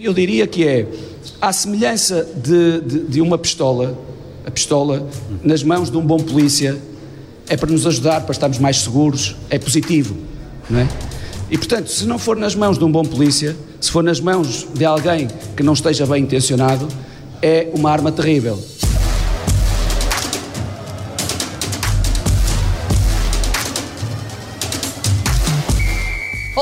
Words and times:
Eu 0.00 0.14
diria 0.14 0.46
que 0.46 0.66
é, 0.66 0.88
à 1.38 1.52
semelhança 1.52 2.26
de, 2.34 2.80
de, 2.80 2.98
de, 3.08 3.20
uma 3.20 3.36
pistola, 3.36 3.94
a 4.42 4.50
pistola 4.50 5.06
nas 5.44 5.62
mãos 5.62 5.90
de 5.90 5.98
um 5.98 6.00
bom 6.00 6.16
polícia 6.16 6.80
é 7.46 7.58
para 7.58 7.70
nos 7.70 7.86
ajudar, 7.86 8.22
para 8.22 8.32
estarmos 8.32 8.58
mais 8.58 8.78
seguros, 8.78 9.36
é 9.50 9.58
positivo, 9.58 10.16
não 10.70 10.80
é? 10.80 10.88
E 11.50 11.58
portanto, 11.58 11.88
se 11.88 12.06
não 12.06 12.18
for 12.18 12.38
nas 12.38 12.54
mãos 12.54 12.78
de 12.78 12.84
um 12.84 12.90
bom 12.90 13.04
polícia, 13.04 13.54
se 13.78 13.90
for 13.90 14.02
nas 14.02 14.18
mãos 14.18 14.66
de 14.72 14.82
alguém 14.82 15.28
que 15.54 15.62
não 15.62 15.74
esteja 15.74 16.06
bem 16.06 16.22
intencionado, 16.22 16.88
é 17.42 17.68
uma 17.74 17.90
arma 17.90 18.10
terrível. 18.10 18.58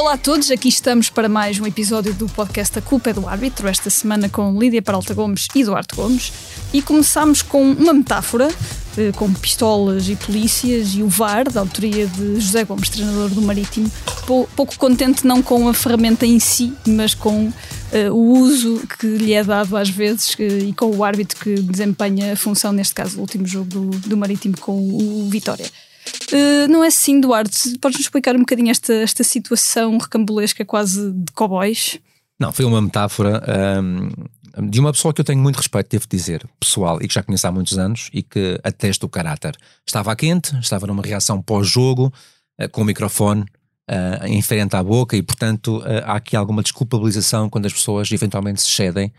Olá 0.00 0.14
a 0.14 0.18
todos, 0.18 0.50
aqui 0.50 0.70
estamos 0.70 1.10
para 1.10 1.28
mais 1.28 1.60
um 1.60 1.66
episódio 1.66 2.14
do 2.14 2.26
podcast 2.30 2.78
A 2.78 2.80
Culpa 2.80 3.10
é 3.10 3.12
do 3.12 3.28
Árbitro, 3.28 3.68
esta 3.68 3.90
semana 3.90 4.30
com 4.30 4.58
Lídia 4.58 4.80
Peralta 4.80 5.12
Gomes 5.12 5.46
e 5.54 5.60
Eduardo 5.60 5.94
Gomes. 5.94 6.32
E 6.72 6.80
começamos 6.80 7.42
com 7.42 7.72
uma 7.72 7.92
metáfora, 7.92 8.48
eh, 8.96 9.12
com 9.14 9.30
pistolas 9.34 10.08
e 10.08 10.16
polícias 10.16 10.94
e 10.94 11.02
o 11.02 11.08
VAR, 11.08 11.50
da 11.50 11.60
autoria 11.60 12.06
de 12.06 12.40
José 12.40 12.64
Gomes, 12.64 12.88
treinador 12.88 13.28
do 13.28 13.42
Marítimo, 13.42 13.92
pouco 14.56 14.74
contente 14.78 15.26
não 15.26 15.42
com 15.42 15.68
a 15.68 15.74
ferramenta 15.74 16.24
em 16.24 16.40
si, 16.40 16.72
mas 16.86 17.12
com 17.12 17.48
uh, 17.48 17.52
o 18.10 18.38
uso 18.38 18.82
que 18.98 19.06
lhe 19.06 19.34
é 19.34 19.44
dado 19.44 19.76
às 19.76 19.90
vezes 19.90 20.34
e 20.38 20.72
com 20.72 20.96
o 20.96 21.04
árbitro 21.04 21.38
que 21.38 21.60
desempenha 21.60 22.32
a 22.32 22.36
função, 22.36 22.72
neste 22.72 22.94
caso, 22.94 23.16
do 23.16 23.20
último 23.20 23.46
jogo 23.46 23.90
do 24.06 24.16
Marítimo 24.16 24.58
com 24.58 24.78
o 24.78 25.28
Vitória. 25.28 25.66
Uh, 26.32 26.68
não 26.68 26.82
é 26.84 26.88
assim, 26.88 27.20
Duarte? 27.20 27.78
Podes-nos 27.78 28.06
explicar 28.06 28.34
um 28.36 28.40
bocadinho 28.40 28.70
esta, 28.70 28.92
esta 28.94 29.24
situação 29.24 29.98
recambulesca 29.98 30.64
quase 30.64 31.12
de 31.12 31.32
cowboys? 31.32 31.98
Não, 32.38 32.52
foi 32.52 32.64
uma 32.64 32.80
metáfora 32.80 33.42
um, 33.82 34.68
de 34.68 34.80
uma 34.80 34.92
pessoa 34.92 35.12
que 35.12 35.20
eu 35.20 35.24
tenho 35.24 35.40
muito 35.40 35.56
respeito, 35.56 35.90
devo 35.90 36.06
dizer, 36.08 36.48
pessoal, 36.58 36.98
e 37.02 37.06
que 37.06 37.14
já 37.14 37.22
conheço 37.22 37.46
há 37.46 37.52
muitos 37.52 37.78
anos 37.78 38.08
e 38.12 38.22
que 38.22 38.58
atesta 38.64 39.04
o 39.04 39.08
caráter. 39.08 39.56
Estava 39.86 40.14
quente, 40.16 40.56
estava 40.58 40.86
numa 40.86 41.02
reação 41.02 41.42
pós-jogo, 41.42 42.12
uh, 42.60 42.68
com 42.70 42.82
o 42.82 42.84
microfone 42.84 43.42
uh, 43.42 44.26
em 44.26 44.40
frente 44.40 44.74
à 44.74 44.82
boca 44.82 45.16
e, 45.16 45.22
portanto, 45.22 45.82
há 46.04 46.16
aqui 46.16 46.36
alguma 46.36 46.62
desculpabilização 46.62 47.50
quando 47.50 47.66
as 47.66 47.72
pessoas 47.72 48.10
eventualmente 48.10 48.62
se 48.62 48.70
cedem, 48.70 49.12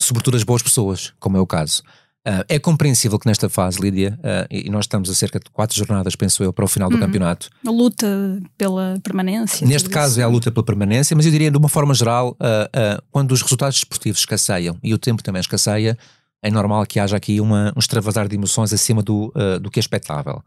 sobretudo 0.00 0.36
as 0.36 0.42
boas 0.42 0.62
pessoas, 0.62 1.14
como 1.18 1.36
é 1.36 1.40
o 1.40 1.46
caso. 1.46 1.82
Uh, 2.26 2.42
é 2.48 2.58
compreensível 2.58 3.20
que 3.20 3.26
nesta 3.28 3.48
fase, 3.48 3.80
Lídia, 3.80 4.18
uh, 4.18 4.46
e 4.50 4.68
nós 4.68 4.86
estamos 4.86 5.08
a 5.08 5.14
cerca 5.14 5.38
de 5.38 5.48
quatro 5.48 5.76
jornadas, 5.76 6.16
penso 6.16 6.42
eu, 6.42 6.52
para 6.52 6.64
o 6.64 6.68
final 6.68 6.88
do 6.88 6.96
uhum. 6.96 7.00
campeonato. 7.00 7.48
A 7.64 7.70
luta 7.70 8.42
pela 8.58 8.98
permanência. 9.00 9.64
Neste 9.64 9.88
caso 9.88 10.14
isso. 10.14 10.20
é 10.20 10.24
a 10.24 10.26
luta 10.26 10.50
pela 10.50 10.66
permanência, 10.66 11.14
mas 11.14 11.24
eu 11.24 11.30
diria 11.30 11.52
de 11.52 11.56
uma 11.56 11.68
forma 11.68 11.94
geral, 11.94 12.32
uh, 12.32 13.02
quando 13.12 13.30
os 13.30 13.42
resultados 13.42 13.76
esportivos 13.76 14.18
escasseiam 14.18 14.76
e 14.82 14.92
o 14.92 14.98
tempo 14.98 15.22
também 15.22 15.38
escasseia, 15.38 15.96
é 16.42 16.50
normal 16.50 16.84
que 16.84 16.98
haja 16.98 17.16
aqui 17.16 17.40
uma, 17.40 17.72
um 17.76 17.78
extravasar 17.78 18.26
de 18.26 18.34
emoções 18.34 18.72
acima 18.72 19.04
do, 19.04 19.32
do 19.60 19.70
que 19.70 19.78
é 19.78 19.80
expectável. 19.80 20.42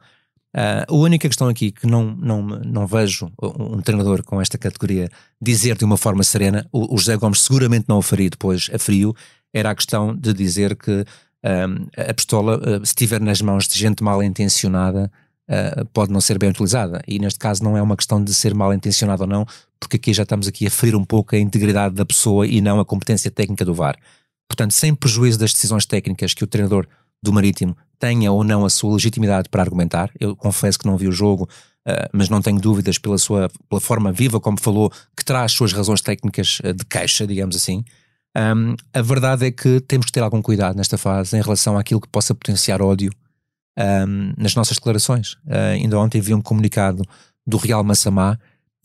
a 0.53 0.93
única 0.93 1.27
questão 1.27 1.47
aqui 1.47 1.71
que 1.71 1.87
não, 1.87 2.15
não, 2.15 2.41
não 2.41 2.87
vejo 2.87 3.29
um 3.41 3.81
treinador 3.81 4.23
com 4.23 4.39
esta 4.39 4.57
categoria 4.57 5.09
dizer 5.41 5.75
de 5.77 5.83
uma 5.83 5.97
forma 5.97 6.23
serena, 6.23 6.65
o, 6.71 6.93
o 6.93 6.97
José 6.97 7.17
Gomes 7.17 7.41
seguramente 7.41 7.85
não 7.87 7.97
o 7.97 8.01
faria 8.01 8.29
depois 8.29 8.69
a 8.71 8.77
frio, 8.77 9.13
era 9.53 9.71
a 9.71 9.75
questão 9.75 10.15
de 10.15 10.31
dizer 10.31 10.75
que 10.75 11.05
a 11.43 12.13
pistola, 12.13 12.57
uh, 12.57 12.85
se 12.85 12.91
estiver 12.91 13.21
nas 13.21 13.41
mãos 13.41 13.67
de 13.67 13.77
gente 13.77 14.03
mal 14.03 14.21
intencionada, 14.21 15.11
uh, 15.49 15.85
pode 15.93 16.11
não 16.11 16.21
ser 16.21 16.37
bem 16.37 16.49
utilizada. 16.49 17.01
E 17.07 17.19
neste 17.19 17.39
caso 17.39 17.63
não 17.63 17.77
é 17.77 17.81
uma 17.81 17.95
questão 17.95 18.23
de 18.23 18.33
ser 18.33 18.53
mal 18.53 18.73
intencionada 18.73 19.23
ou 19.23 19.27
não, 19.27 19.45
porque 19.79 19.95
aqui 19.95 20.13
já 20.13 20.23
estamos 20.23 20.47
aqui 20.47 20.67
a 20.67 20.71
ferir 20.71 20.95
um 20.95 21.05
pouco 21.05 21.35
a 21.35 21.39
integridade 21.39 21.95
da 21.95 22.05
pessoa 22.05 22.45
e 22.45 22.61
não 22.61 22.79
a 22.79 22.85
competência 22.85 23.31
técnica 23.31 23.63
do 23.63 23.73
VAR. 23.73 23.97
Portanto, 24.47 24.71
sem 24.71 24.93
prejuízo 24.93 25.39
das 25.39 25.53
decisões 25.53 25.85
técnicas 25.85 26.33
que 26.33 26.43
o 26.43 26.47
treinador 26.47 26.87
do 27.21 27.31
Marítimo 27.31 27.75
tenha 27.99 28.31
ou 28.31 28.43
não 28.43 28.65
a 28.65 28.69
sua 28.69 28.93
legitimidade 28.93 29.49
para 29.49 29.61
argumentar, 29.61 30.09
eu 30.19 30.35
confesso 30.35 30.79
que 30.79 30.85
não 30.85 30.97
vi 30.97 31.07
o 31.07 31.11
jogo, 31.11 31.47
uh, 31.87 32.09
mas 32.11 32.29
não 32.29 32.41
tenho 32.41 32.59
dúvidas 32.59 32.97
pela 32.97 33.17
sua 33.17 33.49
pela 33.69 33.79
forma 33.79 34.11
viva 34.11 34.39
como 34.39 34.59
falou, 34.59 34.91
que 35.15 35.23
traz 35.23 35.51
suas 35.51 35.71
razões 35.71 36.01
técnicas 36.01 36.59
de 36.63 36.85
queixa, 36.85 37.25
digamos 37.25 37.55
assim. 37.55 37.83
Um, 38.37 38.75
a 38.93 39.01
verdade 39.01 39.45
é 39.45 39.51
que 39.51 39.79
temos 39.81 40.05
que 40.05 40.11
ter 40.11 40.21
algum 40.21 40.41
cuidado 40.41 40.75
nesta 40.75 40.97
fase 40.97 41.35
em 41.35 41.41
relação 41.41 41.77
àquilo 41.77 41.99
que 41.99 42.07
possa 42.07 42.35
potenciar 42.35 42.81
ódio 42.81 43.11
um, 43.77 44.33
nas 44.37 44.55
nossas 44.55 44.77
declarações. 44.77 45.33
Uh, 45.45 45.73
ainda 45.73 45.99
ontem 45.99 46.21
vi 46.21 46.33
um 46.33 46.41
comunicado 46.41 47.03
do 47.45 47.57
Real 47.57 47.83
Massamá, 47.83 48.37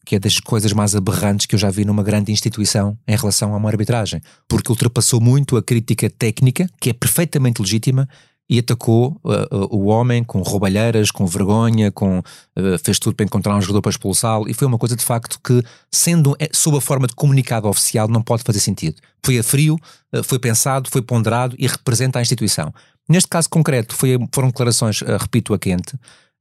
que 0.05 0.17
é 0.17 0.19
das 0.19 0.39
coisas 0.39 0.73
mais 0.73 0.95
aberrantes 0.95 1.47
que 1.47 1.55
eu 1.55 1.59
já 1.59 1.71
vi 1.71 1.85
numa 1.85 2.03
grande 2.03 2.31
instituição 2.31 2.97
em 3.07 3.17
relação 3.17 3.55
a 3.55 3.57
uma 3.57 3.69
arbitragem, 3.69 4.21
porque 4.49 4.71
ultrapassou 4.71 5.21
muito 5.21 5.57
a 5.57 5.63
crítica 5.63 6.09
técnica, 6.11 6.69
que 6.81 6.91
é 6.91 6.93
perfeitamente 6.93 7.61
legítima, 7.61 8.09
e 8.49 8.59
atacou 8.59 9.21
uh, 9.25 9.75
o 9.75 9.87
homem 9.87 10.23
com 10.23 10.43
roubalheiras, 10.43 11.11
com 11.11 11.27
vergonha, 11.27 11.91
com, 11.91 12.19
uh, 12.19 12.79
fez 12.83 12.99
tudo 12.99 13.15
para 13.15 13.25
encontrar 13.25 13.57
um 13.57 13.61
jogador 13.61 13.81
para 13.81 13.91
expulsá-lo, 13.91 14.49
e 14.49 14.55
foi 14.55 14.67
uma 14.67 14.79
coisa 14.79 14.95
de 14.95 15.05
facto 15.05 15.41
que, 15.43 15.63
sendo 15.91 16.37
sob 16.53 16.77
a 16.77 16.81
forma 16.81 17.07
de 17.07 17.15
comunicado 17.15 17.69
oficial, 17.69 18.07
não 18.07 18.23
pode 18.23 18.43
fazer 18.43 18.61
sentido. 18.61 19.01
Foi 19.25 19.39
a 19.39 19.43
frio, 19.43 19.79
uh, 20.15 20.23
foi 20.23 20.39
pensado, 20.39 20.91
foi 20.91 21.01
ponderado 21.01 21.57
e 21.59 21.67
representa 21.67 22.19
a 22.19 22.23
instituição. 22.23 22.73
Neste 23.09 23.29
caso 23.29 23.49
concreto, 23.49 23.95
foi, 23.95 24.19
foram 24.33 24.49
declarações, 24.49 25.01
repito, 25.01 25.55
a 25.55 25.59
quente. 25.59 25.95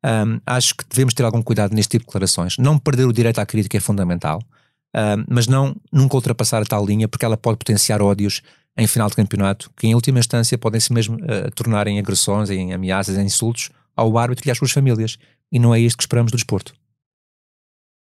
Um, 0.05 0.39
acho 0.45 0.75
que 0.75 0.83
devemos 0.89 1.13
ter 1.13 1.23
algum 1.23 1.41
cuidado 1.41 1.73
neste 1.73 1.91
tipo 1.91 2.03
de 2.03 2.07
declarações. 2.07 2.57
Não 2.57 2.77
perder 2.77 3.05
o 3.05 3.13
direito 3.13 3.39
à 3.39 3.45
crítica 3.45 3.77
é 3.77 3.79
fundamental, 3.79 4.41
mas 5.27 5.47
não 5.47 5.75
nunca 5.91 6.15
ultrapassar 6.15 6.61
a 6.61 6.65
tal 6.65 6.85
linha, 6.85 7.07
porque 7.07 7.25
ela 7.25 7.35
pode 7.35 7.57
potenciar 7.57 8.01
ódios 8.01 8.41
em 8.77 8.87
final 8.87 9.09
de 9.09 9.15
campeonato, 9.15 9.71
que 9.77 9.87
em 9.87 9.93
última 9.93 10.19
instância 10.19 10.57
podem 10.57 10.79
se 10.79 10.91
mesmo 10.91 11.17
uh, 11.17 11.51
tornar 11.55 11.87
em 11.87 11.99
agressões, 11.99 12.49
em 12.49 12.73
ameaças, 12.73 13.17
em 13.17 13.25
insultos 13.25 13.69
ao 13.95 14.17
árbitro 14.17 14.47
e 14.47 14.51
às 14.51 14.57
suas 14.57 14.71
famílias. 14.71 15.17
E 15.51 15.59
não 15.59 15.73
é 15.73 15.79
isto 15.79 15.97
que 15.97 16.03
esperamos 16.03 16.31
do 16.31 16.35
desporto. 16.35 16.73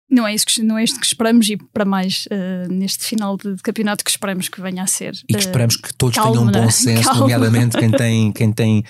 Não 0.09 0.27
é, 0.27 0.35
isso 0.35 0.47
que, 0.47 0.63
não 0.63 0.77
é 0.77 0.83
isto 0.83 0.99
que 0.99 1.07
esperamos 1.07 1.49
e 1.49 1.57
para 1.57 1.85
mais 1.85 2.27
uh, 2.27 2.73
neste 2.73 3.05
final 3.05 3.37
de, 3.37 3.55
de, 3.55 3.63
campeonato 3.63 4.05
que 4.05 4.11
esperamos 4.11 4.49
que 4.49 4.61
venha 4.61 4.83
a 4.83 4.87
ser. 4.87 5.15
E 5.29 5.35
que 5.35 5.37
uh, 5.37 5.39
esperamos 5.39 5.77
que 5.77 5.95
todos 5.95 6.17
calma, 6.17 6.33
tenham 6.33 6.49
um 6.49 6.51
bom 6.51 6.71
senso, 6.71 7.05
calma. 7.05 7.21
nomeadamente 7.21 7.77
quem 7.77 7.91
tem, 7.93 8.33
quem 8.33 8.53
tem 8.53 8.85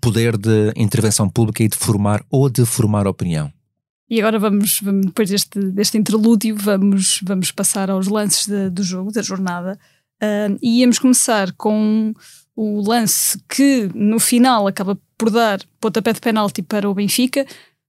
poder 0.00 0.36
de 0.36 0.72
intervenção 0.76 1.28
pública 1.28 1.64
e 1.64 1.68
de 1.68 1.76
formar 1.76 2.24
ou 2.30 2.48
de 2.48 2.64
formar 2.64 3.08
opinião. 3.08 3.52
E 4.08 4.20
agora 4.20 4.38
vamos, 4.38 4.80
vamos 4.80 5.06
depois 5.06 5.28
deste, 5.28 5.58
deste 5.58 5.98
interlúdio, 5.98 6.54
vamos, 6.56 7.20
vamos 7.24 7.50
passar 7.50 7.90
aos 7.90 8.06
lances 8.06 8.46
de, 8.46 8.70
do 8.70 8.84
jogo, 8.84 9.10
da 9.10 9.22
jornada. 9.22 9.76
Uh, 10.24 10.58
e 10.62 10.80
íamos 10.80 10.98
começar 10.98 11.52
com 11.52 12.14
o 12.56 12.88
lance 12.88 13.38
que 13.48 13.90
no 13.94 14.18
final 14.18 14.66
acaba 14.66 14.98
por 15.18 15.30
dar 15.30 15.60
pontapé 15.80 16.12
de 16.12 16.20
penalti 16.20 16.62
para 16.62 16.88
o 16.88 16.94
Benfica. 16.94 17.46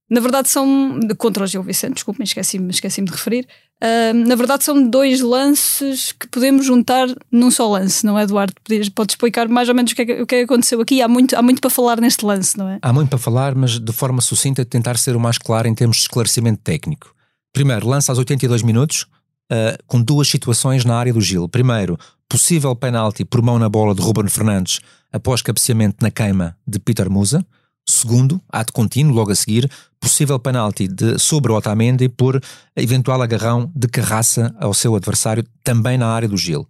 Na 0.08 0.20
verdade 0.20 0.48
são, 0.48 1.00
contra 1.18 1.42
o 1.42 1.46
Gil 1.46 1.64
Vicente, 1.64 1.94
desculpe, 1.94 2.22
esqueci-me 2.22 2.70
esqueci 2.70 3.02
de 3.02 3.10
referir. 3.10 3.46
Uh, 3.82 4.14
na 4.14 4.36
verdade 4.36 4.62
são 4.62 4.88
dois 4.88 5.20
lances 5.20 6.12
que 6.12 6.28
podemos 6.28 6.64
juntar 6.64 7.08
num 7.30 7.50
só 7.50 7.68
lance, 7.68 8.06
não 8.06 8.18
é 8.18 8.22
Eduardo? 8.22 8.54
Podes, 8.62 8.88
podes 8.88 9.14
explicar 9.14 9.48
mais 9.48 9.68
ou 9.68 9.74
menos 9.74 9.92
o 9.92 9.96
que, 9.96 10.02
é, 10.02 10.22
o 10.22 10.26
que 10.26 10.34
é 10.36 10.38
que 10.38 10.44
aconteceu 10.44 10.80
aqui? 10.80 11.02
Há 11.02 11.08
muito, 11.08 11.36
há 11.36 11.42
muito 11.42 11.60
para 11.60 11.70
falar 11.70 12.00
neste 12.00 12.24
lance, 12.24 12.56
não 12.56 12.68
é? 12.68 12.78
Há 12.80 12.92
muito 12.92 13.08
para 13.08 13.18
falar, 13.18 13.54
mas 13.54 13.80
de 13.80 13.92
forma 13.92 14.20
sucinta 14.20 14.64
tentar 14.64 14.96
ser 14.96 15.16
o 15.16 15.20
mais 15.20 15.38
claro 15.38 15.66
em 15.66 15.74
termos 15.74 15.96
de 15.96 16.02
esclarecimento 16.02 16.60
técnico. 16.62 17.12
Primeiro, 17.52 17.88
lance 17.88 18.08
aos 18.10 18.18
82 18.18 18.62
minutos, 18.62 19.06
uh, 19.52 19.82
com 19.86 20.00
duas 20.00 20.28
situações 20.28 20.84
na 20.84 20.96
área 20.96 21.12
do 21.12 21.20
Gil. 21.20 21.48
Primeiro, 21.48 21.98
possível 22.28 22.74
penalti 22.74 23.24
por 23.24 23.42
mão 23.42 23.58
na 23.58 23.68
bola 23.68 23.94
de 23.94 24.02
Ruben 24.02 24.28
Fernandes 24.28 24.80
após 25.12 25.42
cabeceamento 25.42 25.96
na 26.02 26.10
queima 26.10 26.56
de 26.66 26.78
Peter 26.78 27.10
Musa. 27.10 27.44
Segundo, 27.88 28.40
ato 28.50 28.72
contínuo, 28.72 29.14
logo 29.14 29.30
a 29.30 29.34
seguir, 29.36 29.70
possível 30.00 30.38
penalti 30.40 30.88
de, 30.88 31.18
sobre 31.20 31.52
o 31.52 31.54
Otamendi 31.54 32.08
por 32.08 32.42
eventual 32.74 33.22
agarrão 33.22 33.70
de 33.76 33.86
carraça 33.86 34.54
ao 34.58 34.74
seu 34.74 34.96
adversário, 34.96 35.44
também 35.62 35.96
na 35.96 36.08
área 36.08 36.28
do 36.28 36.36
Gil. 36.36 36.66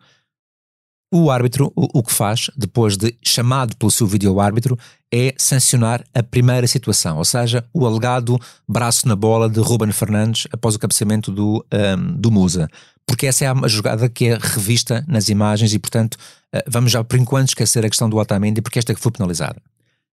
O 1.13 1.31
árbitro, 1.31 1.73
o, 1.77 2.01
o 2.01 2.03
que 2.03 2.13
faz, 2.13 2.51
depois 2.57 2.97
de 2.97 3.17
chamado 3.23 3.77
pelo 3.77 3.91
seu 3.91 4.07
vídeo-árbitro, 4.07 4.79
é 5.13 5.35
sancionar 5.39 6.05
a 6.13 6.23
primeira 6.23 6.67
situação, 6.67 7.19
ou 7.19 7.25
seja, 7.25 7.65
o 7.73 7.87
alegado 7.87 8.39
braço 8.69 9.07
na 9.07 9.15
bola 9.15 9.49
de 9.49 9.61
Ruben 9.61 9.93
Fernandes 9.93 10.49
após 10.53 10.75
o 10.75 10.79
cabeceamento 10.79 11.31
do, 11.31 11.65
um, 11.73 12.21
do 12.21 12.31
Musa 12.31 12.69
porque 13.07 13.27
essa 13.27 13.45
é 13.45 13.49
a 13.49 13.69
jogada 13.69 14.09
que 14.09 14.27
é 14.27 14.37
revista 14.37 15.05
nas 15.07 15.29
imagens 15.29 15.73
e, 15.73 15.79
portanto, 15.79 16.19
eh, 16.53 16.65
vamos 16.67 16.91
já 16.91 17.05
por 17.05 17.17
enquanto 17.17 17.51
esquecer 17.51 17.87
a 17.87 17.89
questão 17.89 18.11
do 18.11 18.17
Otamendi, 18.17 18.61
porque 18.61 18.81
esta 18.81 18.93
que 18.93 19.01
foi 19.01 19.13
penalizada. 19.13 19.63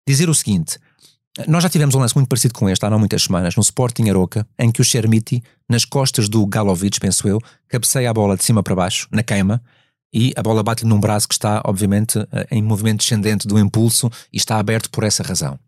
Dizer 0.07 0.29
o 0.29 0.35
seguinte, 0.35 0.77
nós 1.47 1.63
já 1.63 1.69
tivemos 1.69 1.95
um 1.95 2.01
lance 2.01 2.17
muito 2.17 2.29
parecido 2.29 2.53
com 2.53 2.69
este 2.69 2.85
há 2.85 2.91
não 2.91 2.99
muitas 2.99 3.23
semanas, 3.23 3.55
no 3.55 3.63
Sporting 3.63 4.11
Aroca, 4.11 4.45
em 4.59 4.73
que 4.73 4.81
o 4.81 4.85
Chermiti, 4.85 5.43
nas 5.69 5.85
costas 5.85 6.29
do 6.29 6.45
Galovic, 6.45 6.99
penso 6.99 7.29
eu, 7.29 7.41
cabeceia 7.69 8.11
a 8.11 8.15
bola 8.15 8.37
de 8.37 8.43
cima 8.43 8.61
para 8.61 8.75
baixo, 8.75 9.07
na 9.13 9.23
queima, 9.23 9.63
e 10.13 10.33
a 10.37 10.43
bola 10.43 10.63
bate-lhe 10.63 10.89
num 10.89 11.01
braço 11.01 11.29
que 11.29 11.35
está, 11.35 11.63
obviamente, 11.65 12.19
eh, 12.33 12.49
em 12.51 12.63
movimento 12.63 12.99
descendente 12.99 13.47
do 13.47 13.59
impulso 13.59 14.11
e 14.33 14.37
está 14.37 14.59
aberto 14.59 14.91
por 14.91 15.05
essa 15.05 15.23
razão. 15.23 15.59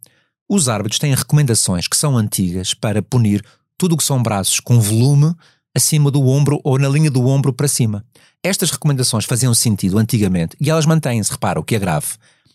Os 0.49 0.69
árbitros 0.69 0.99
têm 0.99 1.15
recomendações 1.15 1.87
que 1.87 1.97
são 1.97 2.17
antigas 2.17 2.75
para 2.75 3.01
punir 3.01 3.45
tudo 3.79 3.95
o 3.95 3.97
que 3.97 4.05
são 4.05 4.23
braços 4.23 4.61
com 4.61 4.81
volume 4.81 5.35
acima 5.75 6.11
do 6.11 6.27
ombro 6.27 6.61
ou 6.63 6.79
na 6.79 6.89
linha 6.89 7.11
do 7.11 7.27
ombro 7.27 7.53
para 7.53 7.69
cima. 7.69 8.05
estas 8.43 8.71
recomendações 8.71 9.25
faziam 9.25 9.55
sentido 9.55 9.99
antigamente 9.99 10.57
e 10.61 10.69
elas 10.69 10.85
mantêm-se, 10.85 11.31
repara, 11.31 11.61
o 11.61 11.65
que 11.65 11.77
é 11.77 11.79
grave. 11.79 12.09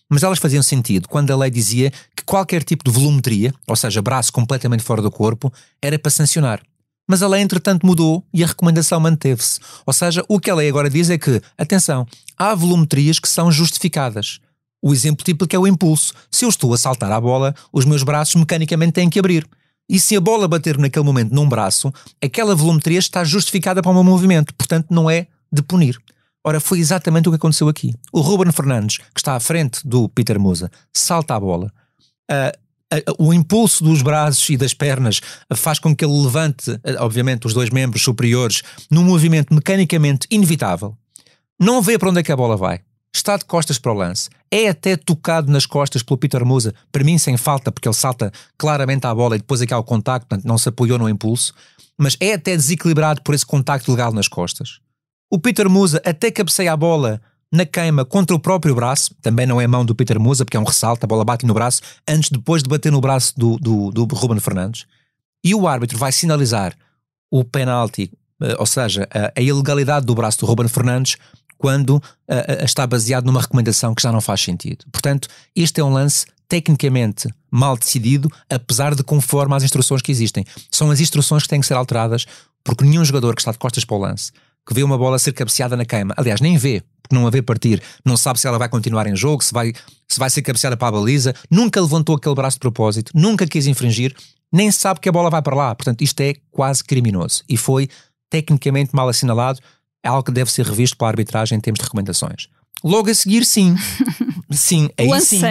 Mas 0.10 0.22
elas 0.22 0.38
faziam 0.38 0.62
sentido 0.62 1.08
quando 1.08 1.32
a 1.32 1.36
lei 1.36 1.50
dizia 1.50 1.92
que 2.16 2.24
qualquer 2.26 2.64
tipo 2.64 2.84
de 2.84 2.92
volumetria, 2.92 3.54
ou 3.66 3.76
seja, 3.76 4.02
braço 4.02 4.32
completamente 4.32 4.84
fora 4.84 5.02
do 5.02 5.10
corpo, 5.10 5.52
era 5.82 5.98
para 5.98 6.12
sancionar. 6.12 6.62
Mas 7.08 7.24
a 7.24 7.28
lei, 7.28 7.42
entretanto, 7.42 7.86
mudou 7.86 8.26
e 8.34 8.44
a 8.44 8.48
recomendação 8.48 9.00
manteve-se. 9.00 9.60
Ou 9.86 9.94
seja, 9.94 10.24
o 10.28 10.40
que 10.40 10.50
a 10.50 10.56
lei 10.56 10.68
agora 10.68 10.90
diz 10.90 11.10
é 11.10 11.18
que, 11.18 11.42
atenção, 11.58 12.06
há 12.38 12.54
volumetrias 12.54 13.18
que 13.20 13.30
são 13.30 13.52
justificadas. 13.52 14.40
O 14.82 14.94
exemplo 14.94 15.24
típico 15.24 15.56
é 15.56 15.60
o 15.60 15.66
impulso. 15.66 16.14
Se 16.30 16.46
eu 16.46 16.50
estou 16.50 16.74
a 16.74 16.78
saltar 16.78 17.12
à 17.12 17.20
bola, 17.20 17.56
os 17.72 17.86
meus 17.86 18.04
braços 18.04 18.36
mecanicamente 18.36 18.94
têm 18.94 19.10
que 19.10 19.20
abrir. 19.20 19.48
E 19.90 20.00
se 20.00 20.18
a 20.18 20.22
bola 20.22 20.48
bater 20.48 20.78
naquele 20.78 21.06
momento 21.06 21.34
num 21.34 21.48
braço, 21.48 21.94
aquela 22.22 22.54
volumetria 22.54 23.00
está 23.00 23.24
justificada 23.24 23.82
para 23.82 23.90
o 23.90 23.94
meu 23.94 24.04
movimento, 24.04 24.54
portanto 24.54 24.88
não 24.90 25.10
é 25.10 25.28
de 25.52 25.62
punir. 25.62 25.98
Ora, 26.44 26.60
foi 26.60 26.80
exatamente 26.80 27.28
o 27.28 27.32
que 27.32 27.38
aconteceu 27.38 27.70
aqui. 27.70 27.94
O 28.12 28.20
Ruben 28.20 28.52
Fernandes, 28.52 28.98
que 28.98 29.20
está 29.20 29.36
à 29.36 29.40
frente 29.40 29.86
do 29.88 30.10
Peter 30.10 30.40
Musa, 30.40 30.70
salta 30.94 31.36
a 31.36 31.40
bola. 31.40 31.72
Uh, 32.30 32.67
o 33.18 33.34
impulso 33.34 33.84
dos 33.84 34.02
braços 34.02 34.50
e 34.50 34.58
das 34.58 34.74
pernas 34.74 35.22
faz 35.56 35.80
com 35.80 35.96
que 35.96 36.06
ele 36.06 36.24
levante, 36.24 36.80
obviamente, 37.00 37.46
os 37.46 37.54
dois 37.54 37.70
membros 37.70 38.02
superiores 38.02 38.62
num 38.90 39.04
movimento 39.04 39.54
mecanicamente 39.54 40.28
inevitável. 40.32 40.96
Não 41.60 41.82
vê 41.82 41.98
para 41.98 42.10
onde 42.10 42.20
é 42.20 42.24
que 42.24 42.32
a 42.32 42.36
bola 42.36 42.56
vai. 42.56 42.82
Está 43.14 43.36
de 43.36 43.46
costas 43.46 43.80
para 43.80 43.92
o 43.92 43.96
lance. 43.96 44.30
É 44.52 44.70
até 44.70 44.96
tocado 44.96 45.52
nas 45.52 45.66
costas 45.66 46.04
pelo 46.04 46.18
Peter 46.18 46.46
Musa, 46.46 46.74
para 46.92 47.04
mim 47.04 47.18
sem 47.18 47.36
falta, 47.36 47.72
porque 47.72 47.88
ele 47.88 47.96
salta 47.96 48.32
claramente 48.58 49.06
à 49.08 49.14
bola 49.14 49.36
e 49.36 49.40
depois 49.40 49.62
aqui 49.62 49.74
ao 49.74 49.84
contacto, 49.84 50.28
portanto 50.28 50.48
não 50.48 50.58
se 50.58 50.70
apoiou 50.70 51.00
no 51.00 51.10
impulso. 51.10 51.54
Mas 51.98 52.16
é 52.20 52.34
até 52.34 52.56
desequilibrado 52.56 53.22
por 53.24 53.34
esse 53.34 53.46
contacto 53.46 53.92
legal 53.92 54.14
nas 54.14 54.28
costas. 54.28 54.80
O 55.32 55.40
Peter 55.40 55.68
Musa 55.68 56.02
até 56.06 56.32
cabeceia 56.32 56.72
a 56.72 56.78
bola 56.78 57.20
na 57.52 57.66
queima 57.66 58.04
contra 58.04 58.36
o 58.36 58.40
próprio 58.40 58.76
braço, 58.76 59.16
também 59.22 59.46
não 59.46 59.60
é 59.60 59.68
mão 59.68 59.86
do 59.86 59.96
Peter 59.96 60.20
Musa, 60.20 60.44
porque 60.44 60.58
é 60.58 60.60
um 60.60 60.66
ressalto, 60.66 61.06
a 61.06 61.08
bola 61.08 61.24
bate 61.24 61.46
no 61.46 61.54
braço, 61.54 61.82
antes 62.08 62.30
depois 62.30 62.62
de 62.62 62.70
bater 62.70 62.92
no 62.92 63.02
braço 63.02 63.34
do, 63.38 63.58
do, 63.58 63.92
do 63.92 64.06
Ruben 64.16 64.40
Fernandes. 64.40 64.86
E 65.44 65.56
o 65.56 65.68
árbitro 65.68 65.98
vai 65.98 66.12
sinalizar 66.12 66.74
o 67.32 67.44
penalti, 67.44 68.12
eh, 68.42 68.56
ou 68.60 68.66
seja, 68.66 69.08
a, 69.14 69.40
a 69.40 69.42
ilegalidade 69.42 70.06
do 70.06 70.16
braço 70.16 70.40
do 70.40 70.46
Ruben 70.46 70.68
Fernandes, 70.68 71.18
quando 71.58 71.98
uh, 71.98 72.04
está 72.64 72.86
baseado 72.86 73.26
numa 73.26 73.42
recomendação 73.42 73.96
que 73.96 74.02
já 74.02 74.12
não 74.12 74.22
faz 74.22 74.42
sentido. 74.42 74.86
Portanto, 74.92 75.28
este 75.56 75.82
é 75.82 75.84
um 75.84 75.92
lance 75.92 76.26
tecnicamente 76.48 77.30
mal 77.50 77.78
decidido, 77.78 78.32
apesar 78.50 78.96
de 78.96 79.04
conforme 79.04 79.56
às 79.56 79.64
instruções 79.64 80.02
que 80.02 80.12
existem. 80.12 80.46
São 80.72 80.92
as 80.92 81.00
instruções 81.00 81.44
que 81.44 81.50
têm 81.50 81.60
que 81.60 81.68
ser 81.68 81.74
alteradas, 81.74 82.26
porque 82.64 82.86
nenhum 82.86 83.04
jogador 83.04 83.36
que 83.36 83.42
está 83.42 83.52
de 83.52 83.58
costas 83.58 83.84
para 83.84 83.96
o 83.96 84.00
lance, 84.00 84.32
que 84.68 84.74
vê 84.74 84.84
uma 84.84 84.98
bola 84.98 85.18
ser 85.18 85.32
cabeceada 85.32 85.78
na 85.78 85.86
queima, 85.86 86.14
aliás, 86.18 86.42
nem 86.42 86.58
vê, 86.58 86.84
porque 87.02 87.16
não 87.16 87.26
a 87.26 87.30
vê 87.30 87.42
partir, 87.42 87.82
não 88.04 88.18
sabe 88.18 88.40
se 88.40 88.48
ela 88.48 88.60
vai 88.60 88.68
continuar 88.68 89.08
em 89.08 89.16
jogo, 89.16 89.44
se 89.44 89.54
vai, 89.54 89.74
se 90.08 90.20
vai 90.20 90.30
ser 90.30 90.42
cabeceada 90.42 90.76
para 90.76 90.90
a 90.90 90.92
baliza, 90.92 91.34
nunca 91.50 91.82
levantou 91.82 92.16
aquele 92.18 92.36
braço 92.36 92.58
de 92.58 92.60
propósito, 92.60 93.12
nunca 93.16 93.48
quis 93.48 93.66
infringir, 93.66 94.14
nem 94.52 94.70
sabe 94.72 95.00
que 95.00 95.08
a 95.08 95.12
bola 95.12 95.30
vai 95.30 95.42
para 95.42 95.56
lá. 95.56 95.74
Portanto, 95.74 96.02
isto 96.02 96.20
é 96.22 96.36
quase 96.52 96.84
criminoso 96.84 97.44
e 97.48 97.56
foi 97.56 97.90
tecnicamente 98.30 98.94
mal 98.94 99.08
assinalado, 99.08 99.60
é 100.04 100.10
algo 100.10 100.24
que 100.24 100.32
deve 100.32 100.52
ser 100.52 100.66
revisto 100.66 100.98
pela 100.98 101.10
arbitragem 101.10 101.58
em 101.58 101.62
termos 101.62 101.80
de 101.80 101.86
recomendações. 101.86 102.50
Logo 102.84 103.10
a 103.10 103.14
seguir, 103.14 103.46
sim. 103.46 103.76
Sim, 104.50 104.90
aí 104.98 105.08
lance 105.08 105.38
sim. 105.38 105.42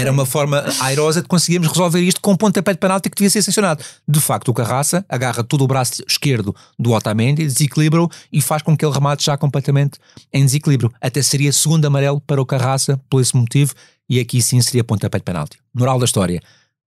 Era 0.00 0.10
uma 0.10 0.24
forma 0.24 0.64
airosa 0.80 1.20
de 1.20 1.28
conseguirmos 1.28 1.68
resolver 1.68 2.00
isto 2.00 2.18
com 2.20 2.32
um 2.32 2.36
pontapé 2.36 2.72
de 2.72 2.78
penalti 2.78 3.10
que 3.10 3.16
devia 3.16 3.28
ser 3.28 3.42
sancionado. 3.42 3.84
De 4.06 4.20
facto, 4.20 4.48
o 4.48 4.54
Carraça 4.54 5.04
agarra 5.06 5.44
todo 5.44 5.64
o 5.64 5.66
braço 5.66 6.02
esquerdo 6.08 6.56
do 6.78 6.92
Otamendi, 6.92 7.44
desequilibra-o 7.44 8.08
e 8.32 8.40
faz 8.40 8.62
com 8.62 8.74
que 8.74 8.84
ele 8.84 8.94
remate 8.94 9.26
já 9.26 9.36
completamente 9.36 9.98
em 10.32 10.44
desequilíbrio. 10.46 10.90
Até 10.98 11.20
seria 11.20 11.52
segundo 11.52 11.84
amarelo 11.84 12.20
para 12.22 12.40
o 12.40 12.46
Carraça 12.46 12.98
por 13.10 13.20
esse 13.20 13.36
motivo 13.36 13.74
e 14.08 14.18
aqui 14.18 14.40
sim 14.40 14.60
seria 14.62 14.82
pontapé 14.82 15.18
de 15.18 15.24
penalti. 15.24 15.58
Moral 15.74 15.98
da 15.98 16.06
história. 16.06 16.40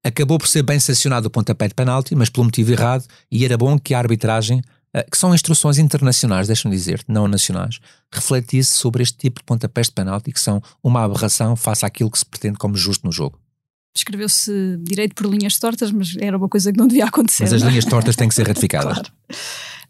Acabou 0.03 0.39
por 0.39 0.47
ser 0.47 0.63
bem 0.63 0.79
sancionado 0.79 1.27
o 1.27 1.29
pontapé 1.29 1.67
de 1.67 1.75
penalti, 1.75 2.15
mas 2.15 2.27
pelo 2.27 2.45
motivo 2.45 2.71
errado 2.71 3.05
e 3.31 3.45
era 3.45 3.55
bom 3.55 3.77
que 3.77 3.93
a 3.93 3.99
arbitragem 3.99 4.63
que 5.09 5.17
são 5.17 5.33
instruções 5.33 5.77
internacionais, 5.77 6.47
deixa-me 6.47 6.75
dizer, 6.75 7.01
não 7.07 7.27
nacionais, 7.27 7.79
refletisse 8.11 8.75
sobre 8.75 9.01
este 9.03 9.17
tipo 9.17 9.39
de 9.39 9.45
pontapés 9.45 9.88
de 9.88 9.93
penalti 9.93 10.31
que 10.31 10.39
são 10.39 10.61
uma 10.83 11.03
aberração 11.03 11.55
face 11.55 11.85
àquilo 11.85 12.11
que 12.11 12.19
se 12.19 12.25
pretende 12.25 12.57
como 12.57 12.75
justo 12.75 13.05
no 13.05 13.11
jogo. 13.11 13.39
Escreveu-se 13.95 14.77
direito 14.81 15.15
por 15.15 15.27
linhas 15.27 15.59
tortas, 15.59 15.91
mas 15.91 16.15
era 16.17 16.38
uma 16.38 16.47
coisa 16.47 16.71
que 16.71 16.77
não 16.77 16.88
devia 16.88 17.05
acontecer. 17.05 17.43
Mas 17.43 17.53
as 17.53 17.63
é? 17.63 17.67
linhas 17.67 17.85
tortas 17.85 18.15
têm 18.15 18.27
que 18.27 18.35
ser 18.35 18.47
retificadas. 18.47 18.97
claro. 18.99 19.11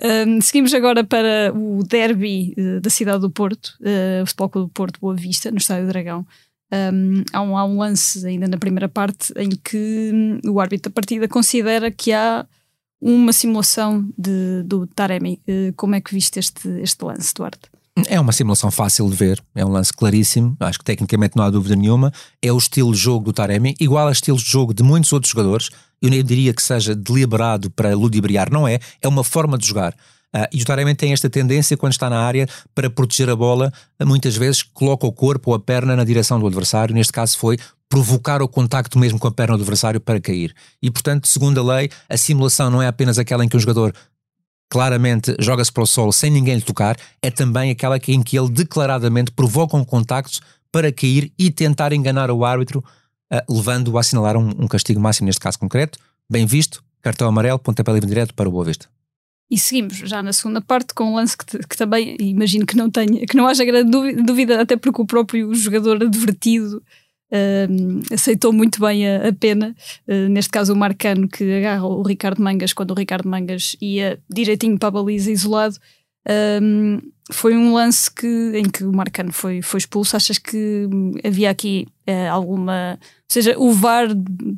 Um, 0.03 0.41
seguimos 0.41 0.73
agora 0.73 1.03
para 1.03 1.53
o 1.53 1.83
derby 1.83 2.55
uh, 2.57 2.81
da 2.81 2.89
cidade 2.89 3.21
do 3.21 3.29
Porto, 3.29 3.77
uh, 3.81 4.23
o 4.23 4.25
Futebol 4.25 4.49
Clube 4.49 4.67
do 4.69 4.73
Porto 4.73 4.99
Boa 4.99 5.15
Vista, 5.15 5.51
no 5.51 5.57
Estádio 5.57 5.87
Dragão. 5.87 6.25
Um, 6.73 7.23
há, 7.31 7.41
um, 7.41 7.57
há 7.57 7.65
um 7.65 7.77
lance 7.77 8.25
ainda 8.25 8.47
na 8.47 8.57
primeira 8.57 8.89
parte 8.89 9.31
em 9.35 9.49
que 9.49 10.11
um, 10.43 10.51
o 10.51 10.59
árbitro 10.59 10.89
da 10.89 10.93
partida 10.93 11.27
considera 11.27 11.91
que 11.91 12.11
há 12.11 12.47
uma 13.01 13.33
simulação 13.33 14.07
de, 14.17 14.61
do 14.63 14.85
Taremi. 14.85 15.41
Uh, 15.47 15.73
como 15.75 15.95
é 15.95 16.01
que 16.01 16.13
viste 16.13 16.37
este, 16.37 16.69
este 16.81 17.03
lance, 17.03 17.33
Duarte? 17.33 17.69
É 18.07 18.19
uma 18.19 18.31
simulação 18.31 18.71
fácil 18.71 19.09
de 19.09 19.15
ver, 19.15 19.43
é 19.53 19.65
um 19.65 19.69
lance 19.69 19.91
claríssimo, 19.91 20.55
acho 20.61 20.79
que 20.79 20.85
tecnicamente 20.85 21.35
não 21.35 21.43
há 21.43 21.49
dúvida 21.49 21.75
nenhuma. 21.75 22.11
É 22.41 22.51
o 22.51 22.57
estilo 22.57 22.91
de 22.93 22.97
jogo 22.97 23.25
do 23.25 23.33
Taremi, 23.33 23.75
igual 23.79 24.07
a 24.07 24.11
estilos 24.11 24.43
de 24.43 24.49
jogo 24.49 24.73
de 24.73 24.81
muitos 24.81 25.11
outros 25.11 25.31
jogadores. 25.31 25.69
Eu 26.01 26.09
nem 26.09 26.23
diria 26.23 26.53
que 26.53 26.63
seja 26.63 26.95
deliberado 26.95 27.69
para 27.69 27.93
ludibriar, 27.95 28.51
não 28.51 28.67
é, 28.67 28.79
é 29.01 29.07
uma 29.07 29.23
forma 29.23 29.57
de 29.57 29.67
jogar. 29.67 29.93
Uh, 30.33 30.47
e 30.53 30.61
o 30.61 30.65
Taremi 30.65 30.95
tem 30.95 31.11
esta 31.11 31.29
tendência, 31.29 31.75
quando 31.75 31.91
está 31.91 32.09
na 32.09 32.19
área, 32.19 32.47
para 32.73 32.89
proteger 32.89 33.29
a 33.29 33.35
bola, 33.35 33.71
muitas 34.01 34.37
vezes 34.37 34.63
coloca 34.63 35.05
o 35.05 35.11
corpo 35.11 35.51
ou 35.51 35.55
a 35.55 35.59
perna 35.59 35.93
na 35.95 36.05
direção 36.05 36.39
do 36.39 36.47
adversário. 36.47 36.95
Neste 36.95 37.11
caso 37.11 37.37
foi 37.37 37.57
provocar 37.91 38.41
o 38.41 38.47
contacto 38.47 38.97
mesmo 38.97 39.19
com 39.19 39.27
a 39.27 39.31
perna 39.31 39.57
do 39.57 39.63
adversário 39.63 39.99
para 39.99 40.21
cair. 40.21 40.55
E, 40.81 40.89
portanto, 40.89 41.27
segundo 41.27 41.59
a 41.59 41.75
lei, 41.75 41.89
a 42.07 42.15
simulação 42.15 42.71
não 42.71 42.81
é 42.81 42.87
apenas 42.87 43.19
aquela 43.19 43.43
em 43.43 43.49
que 43.49 43.57
um 43.57 43.59
jogador 43.59 43.93
claramente 44.69 45.35
joga-se 45.37 45.69
para 45.69 45.83
o 45.83 45.85
solo 45.85 46.13
sem 46.13 46.31
ninguém 46.31 46.55
lhe 46.55 46.61
tocar, 46.61 46.95
é 47.21 47.29
também 47.29 47.69
aquela 47.69 47.97
em 48.07 48.23
que 48.23 48.39
ele 48.39 48.49
declaradamente 48.49 49.31
provoca 49.31 49.75
um 49.75 49.83
contacto 49.83 50.39
para 50.71 50.89
cair 50.89 51.33
e 51.37 51.51
tentar 51.51 51.91
enganar 51.91 52.31
o 52.31 52.45
árbitro, 52.45 52.79
uh, 52.79 53.53
levando-o 53.53 53.97
a 53.97 53.99
assinalar 53.99 54.37
um, 54.37 54.51
um, 54.57 54.67
castigo 54.69 55.01
máximo 55.01 55.25
neste 55.25 55.41
caso 55.41 55.59
concreto. 55.59 55.99
Bem 56.29 56.45
visto, 56.45 56.81
cartão 57.01 57.27
amarelo, 57.27 57.59
pontapé 57.59 57.91
livre 57.91 58.07
direto 58.07 58.33
para 58.33 58.47
o 58.47 58.51
Boa 58.53 58.63
Vista. 58.63 58.87
E 59.49 59.59
seguimos 59.59 59.97
já 59.97 60.23
na 60.23 60.31
segunda 60.31 60.61
parte 60.61 60.93
com 60.93 61.11
um 61.11 61.15
lance 61.15 61.35
que, 61.35 61.57
que 61.57 61.75
também 61.75 62.15
imagino 62.21 62.65
que 62.65 62.77
não 62.77 62.89
tenha, 62.89 63.27
que 63.27 63.35
não 63.35 63.45
haja 63.47 63.65
grande 63.65 63.91
dúvida, 63.91 64.61
até 64.61 64.77
porque 64.77 65.01
o 65.01 65.05
próprio 65.05 65.53
jogador 65.53 66.01
advertido 66.01 66.81
Uh, 67.31 68.13
aceitou 68.13 68.51
muito 68.51 68.79
bem 68.79 69.07
a, 69.07 69.29
a 69.29 69.33
pena. 69.33 69.75
Uh, 70.07 70.27
neste 70.29 70.51
caso, 70.51 70.73
o 70.73 70.75
Marcano 70.75 71.27
que 71.27 71.43
agarra 71.57 71.85
o 71.85 72.01
Ricardo 72.01 72.41
Mangas 72.41 72.73
quando 72.73 72.91
o 72.91 72.95
Ricardo 72.95 73.29
Mangas 73.29 73.75
ia 73.81 74.19
direitinho 74.29 74.77
para 74.77 74.89
a 74.89 74.91
baliza 74.91 75.31
isolado. 75.31 75.77
Uh, 76.27 77.01
foi 77.31 77.55
um 77.55 77.73
lance 77.73 78.11
que, 78.11 78.51
em 78.55 78.69
que 78.69 78.83
o 78.83 78.91
Marcano 78.91 79.31
foi, 79.31 79.61
foi 79.61 79.77
expulso. 79.77 80.15
Achas 80.15 80.37
que 80.37 80.87
havia 81.23 81.49
aqui 81.49 81.87
eh, 82.05 82.27
alguma. 82.27 82.99
Ou 83.01 83.33
seja, 83.33 83.55
o 83.57 83.71
VAR 83.71 84.07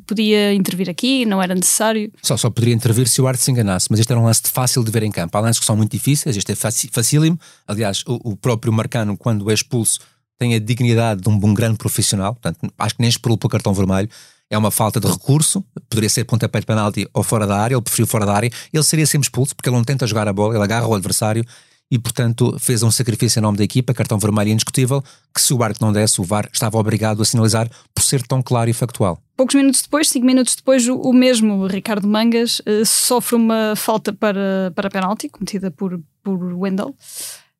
podia 0.06 0.52
intervir 0.52 0.90
aqui, 0.90 1.24
não 1.24 1.40
era 1.40 1.54
necessário? 1.54 2.10
Só, 2.20 2.36
só 2.36 2.50
poderia 2.50 2.74
intervir 2.74 3.06
se 3.06 3.22
o 3.22 3.26
árbitro 3.28 3.44
se 3.44 3.50
enganasse, 3.52 3.86
mas 3.88 4.00
este 4.00 4.10
era 4.10 4.20
um 4.20 4.24
lance 4.24 4.42
fácil 4.46 4.82
de 4.82 4.90
ver 4.90 5.04
em 5.04 5.12
campo. 5.12 5.36
Há 5.38 5.40
lances 5.40 5.60
que 5.60 5.66
são 5.66 5.76
muito 5.76 5.92
difíceis, 5.92 6.36
este 6.36 6.52
é 6.52 6.56
facílimo. 6.56 7.38
Aliás, 7.68 8.02
o, 8.06 8.32
o 8.32 8.36
próprio 8.36 8.72
Marcano, 8.72 9.16
quando 9.16 9.48
é 9.48 9.54
expulso, 9.54 10.00
tem 10.44 10.54
a 10.54 10.58
dignidade 10.58 11.22
de 11.22 11.28
um, 11.28 11.40
um 11.42 11.54
grande 11.54 11.78
profissional, 11.78 12.34
portanto, 12.34 12.70
acho 12.78 12.94
que 12.94 13.00
nem 13.00 13.08
esperou 13.08 13.38
pelo 13.38 13.48
cartão 13.48 13.72
vermelho. 13.72 14.08
É 14.50 14.58
uma 14.58 14.70
falta 14.70 15.00
de 15.00 15.08
recurso, 15.08 15.64
poderia 15.88 16.10
ser 16.10 16.24
pontapé 16.24 16.60
de 16.60 16.66
penalti 16.66 17.08
ou 17.14 17.22
fora 17.22 17.46
da 17.46 17.58
área, 17.58 17.74
ele 17.74 17.82
preferiu 17.82 18.06
fora 18.06 18.26
da 18.26 18.34
área. 18.34 18.50
Ele 18.72 18.82
seria 18.82 19.06
sempre 19.06 19.24
expulso 19.24 19.56
porque 19.56 19.70
ele 19.70 19.76
não 19.76 19.82
tenta 19.82 20.06
jogar 20.06 20.28
a 20.28 20.32
bola, 20.34 20.54
ele 20.54 20.62
agarra 20.62 20.86
o 20.86 20.94
adversário 20.94 21.44
e, 21.90 21.98
portanto, 21.98 22.56
fez 22.60 22.82
um 22.82 22.90
sacrifício 22.90 23.38
em 23.38 23.42
nome 23.42 23.56
da 23.56 23.64
equipa, 23.64 23.94
cartão 23.94 24.18
vermelho 24.18 24.50
indiscutível, 24.50 25.02
que 25.34 25.40
se 25.40 25.54
o 25.54 25.62
árbitro 25.62 25.86
não 25.86 25.92
desse, 25.92 26.20
o 26.20 26.24
VAR 26.24 26.48
estava 26.52 26.76
obrigado 26.76 27.22
a 27.22 27.24
sinalizar 27.24 27.70
por 27.94 28.02
ser 28.02 28.22
tão 28.22 28.42
claro 28.42 28.68
e 28.68 28.72
factual. 28.74 29.18
Poucos 29.36 29.54
minutos 29.54 29.82
depois, 29.82 30.08
cinco 30.08 30.26
minutos 30.26 30.54
depois, 30.54 30.86
o, 30.88 31.12
mesmo 31.12 31.66
Ricardo 31.66 32.06
Mangas 32.06 32.60
uh, 32.60 32.84
sofre 32.84 33.36
uma 33.36 33.74
falta 33.76 34.12
para, 34.12 34.72
para 34.74 34.90
penalti, 34.90 35.28
cometida 35.28 35.70
por, 35.70 36.00
por 36.22 36.38
Wendell. 36.54 36.94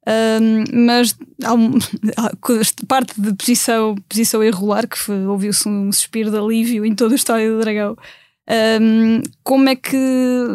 Um, 0.06 0.86
mas 0.86 1.16
há, 1.42 1.54
um, 1.54 1.78
parte 2.86 3.20
de 3.20 3.32
posição, 3.34 3.94
posição 4.08 4.44
irregular 4.44 4.86
que 4.86 5.10
ouviu-se 5.10 5.68
um 5.68 5.90
suspiro 5.90 6.30
de 6.30 6.36
alívio 6.36 6.84
em 6.84 6.94
todo 6.94 7.12
o 7.12 7.14
estádio 7.14 7.56
do 7.56 7.60
Dragão. 7.60 7.96
Um, 8.46 9.22
como 9.42 9.70
é 9.70 9.74
que, 9.74 9.96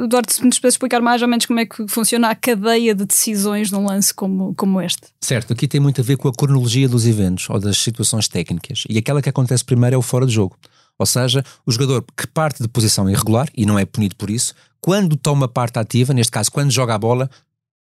Eduardo, 0.04 0.32
se 0.32 0.46
nos 0.46 0.60
puder 0.60 0.70
explicar 0.70 1.02
mais 1.02 1.24
ou 1.24 1.28
menos 1.28 1.48
como 1.48 1.60
é 1.60 1.66
que 1.66 1.88
funciona 1.88 2.30
a 2.30 2.36
cadeia 2.36 2.94
de 2.94 3.04
decisões 3.04 3.72
num 3.72 3.88
lance 3.88 4.14
como, 4.14 4.54
como 4.54 4.80
este? 4.80 5.08
Certo, 5.20 5.54
aqui 5.54 5.68
tem 5.68 5.82
muito 5.82 6.00
a 6.00 6.04
ver 6.04 6.18
com 6.18 6.28
a 6.28 6.34
cronologia 6.34 6.88
dos 6.88 7.08
eventos 7.08 7.50
ou 7.50 7.60
das 7.60 7.80
situações 7.80 8.28
técnicas. 8.28 8.84
E 8.88 8.98
aquela 9.00 9.22
que 9.22 9.30
acontece 9.30 9.66
primeiro 9.66 9.96
é 9.96 9.98
o 9.98 10.04
fora 10.04 10.28
de 10.28 10.34
jogo. 10.34 10.56
Ou 11.00 11.06
seja, 11.06 11.44
o 11.66 11.72
jogador 11.72 12.06
que 12.16 12.28
parte 12.28 12.62
de 12.62 12.68
posição 12.68 13.10
irregular 13.10 13.50
e 13.56 13.66
não 13.66 13.80
é 13.80 13.86
punido 13.86 14.16
por 14.18 14.30
isso, 14.30 14.54
quando 14.82 15.16
toma 15.16 15.48
parte 15.48 15.80
ativa, 15.80 16.14
neste 16.14 16.32
caso, 16.32 16.52
quando 16.52 16.72
joga 16.72 16.94
a 16.94 17.00
bola, 17.00 17.30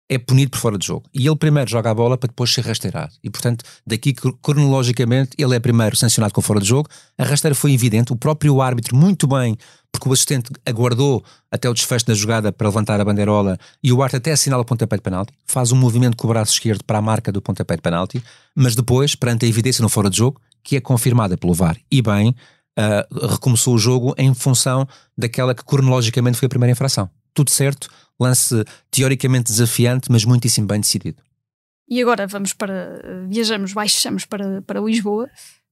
é 0.10 0.18
punido 0.18 0.51
por 0.51 0.60
fora 0.60 0.78
de 0.78 0.88
jogo. 0.88 1.06
E 1.13 1.28
ele 1.28 1.36
primeiro 1.36 1.70
joga 1.70 1.92
a 1.92 1.94
bola 1.94 2.18
para 2.18 2.28
depois 2.28 2.51
ser 2.51 2.66
rasteirado. 2.66 3.13
E, 3.24 3.30
portanto, 3.30 3.63
daqui 3.86 4.13
cronologicamente, 4.42 5.32
ele 5.38 5.56
é 5.56 5.60
primeiro 5.60 5.96
sancionado 5.96 6.34
com 6.34 6.42
fora 6.42 6.60
de 6.60 6.68
jogo. 6.68 6.89
A 7.18 7.24
rasteira 7.24 7.54
foi 7.54 7.74
evidente, 7.74 8.12
o 8.12 8.16
próprio 8.16 8.60
árbitro, 8.60 8.96
muito 8.98 9.28
bem, 9.28 9.56
porque 9.92 10.10
o 10.10 10.13
assistente 10.13 10.51
aguardou 10.66 11.24
até 11.51 11.70
o 11.70 11.74
desfecho 11.74 12.06
da 12.06 12.13
jogada 12.13 12.51
para 12.51 12.68
levantar 12.68 13.00
a 13.00 13.06
bandeirola 13.06 13.58
e 13.84 13.94
o 13.94 14.01
árbitro 14.01 14.18
até 14.18 14.32
assinala 14.32 14.63
o 14.63 14.66
pontapé 14.66 14.96
de 14.96 15.01
penalti, 15.01 15.34
faz 15.46 15.72
um 15.72 15.75
movimento 15.75 16.18
com 16.18 16.28
o 16.28 16.30
braço 16.30 16.54
esquerdo 16.54 16.84
para 16.84 16.98
a 16.98 17.01
marca 17.01 17.32
do 17.32 17.42
pontapé 17.42 17.75
de 17.75 17.82
penalti, 17.82 18.24
mas 18.56 18.75
depois, 18.75 19.16
perante 19.16 19.46
a 19.46 19.50
evidência 19.50 19.82
no 19.82 19.89
fora 19.89 20.10
de 20.10 20.18
jogo, 20.18 20.42
que 20.63 20.75
é 20.75 20.82
confirmada 20.82 21.38
pelo 21.38 21.54
VAR, 21.54 21.78
e 21.92 22.01
bem, 22.01 22.36
uh, 22.78 23.28
recomeçou 23.28 23.75
o 23.75 23.78
jogo 23.78 24.13
em 24.18 24.34
função 24.34 24.88
daquela 25.18 25.56
que 25.56 25.63
cronologicamente 25.63 26.38
foi 26.38 26.46
a 26.48 26.50
primeira 26.50 26.72
infração. 26.72 27.10
Tudo 27.34 27.51
certo, 27.51 27.89
lance 28.20 28.64
teoricamente 28.92 29.52
desafiante, 29.52 30.12
mas 30.12 30.26
muitíssimo 30.26 30.68
bem 30.68 30.80
decidido. 30.80 31.22
E 31.90 32.02
agora 32.02 32.28
vamos 32.28 32.54
para. 32.54 33.26
Viajamos, 33.28 33.74
baixamos 33.74 34.26
para, 34.26 34.62
para 34.62 34.80
Lisboa, 34.80 35.30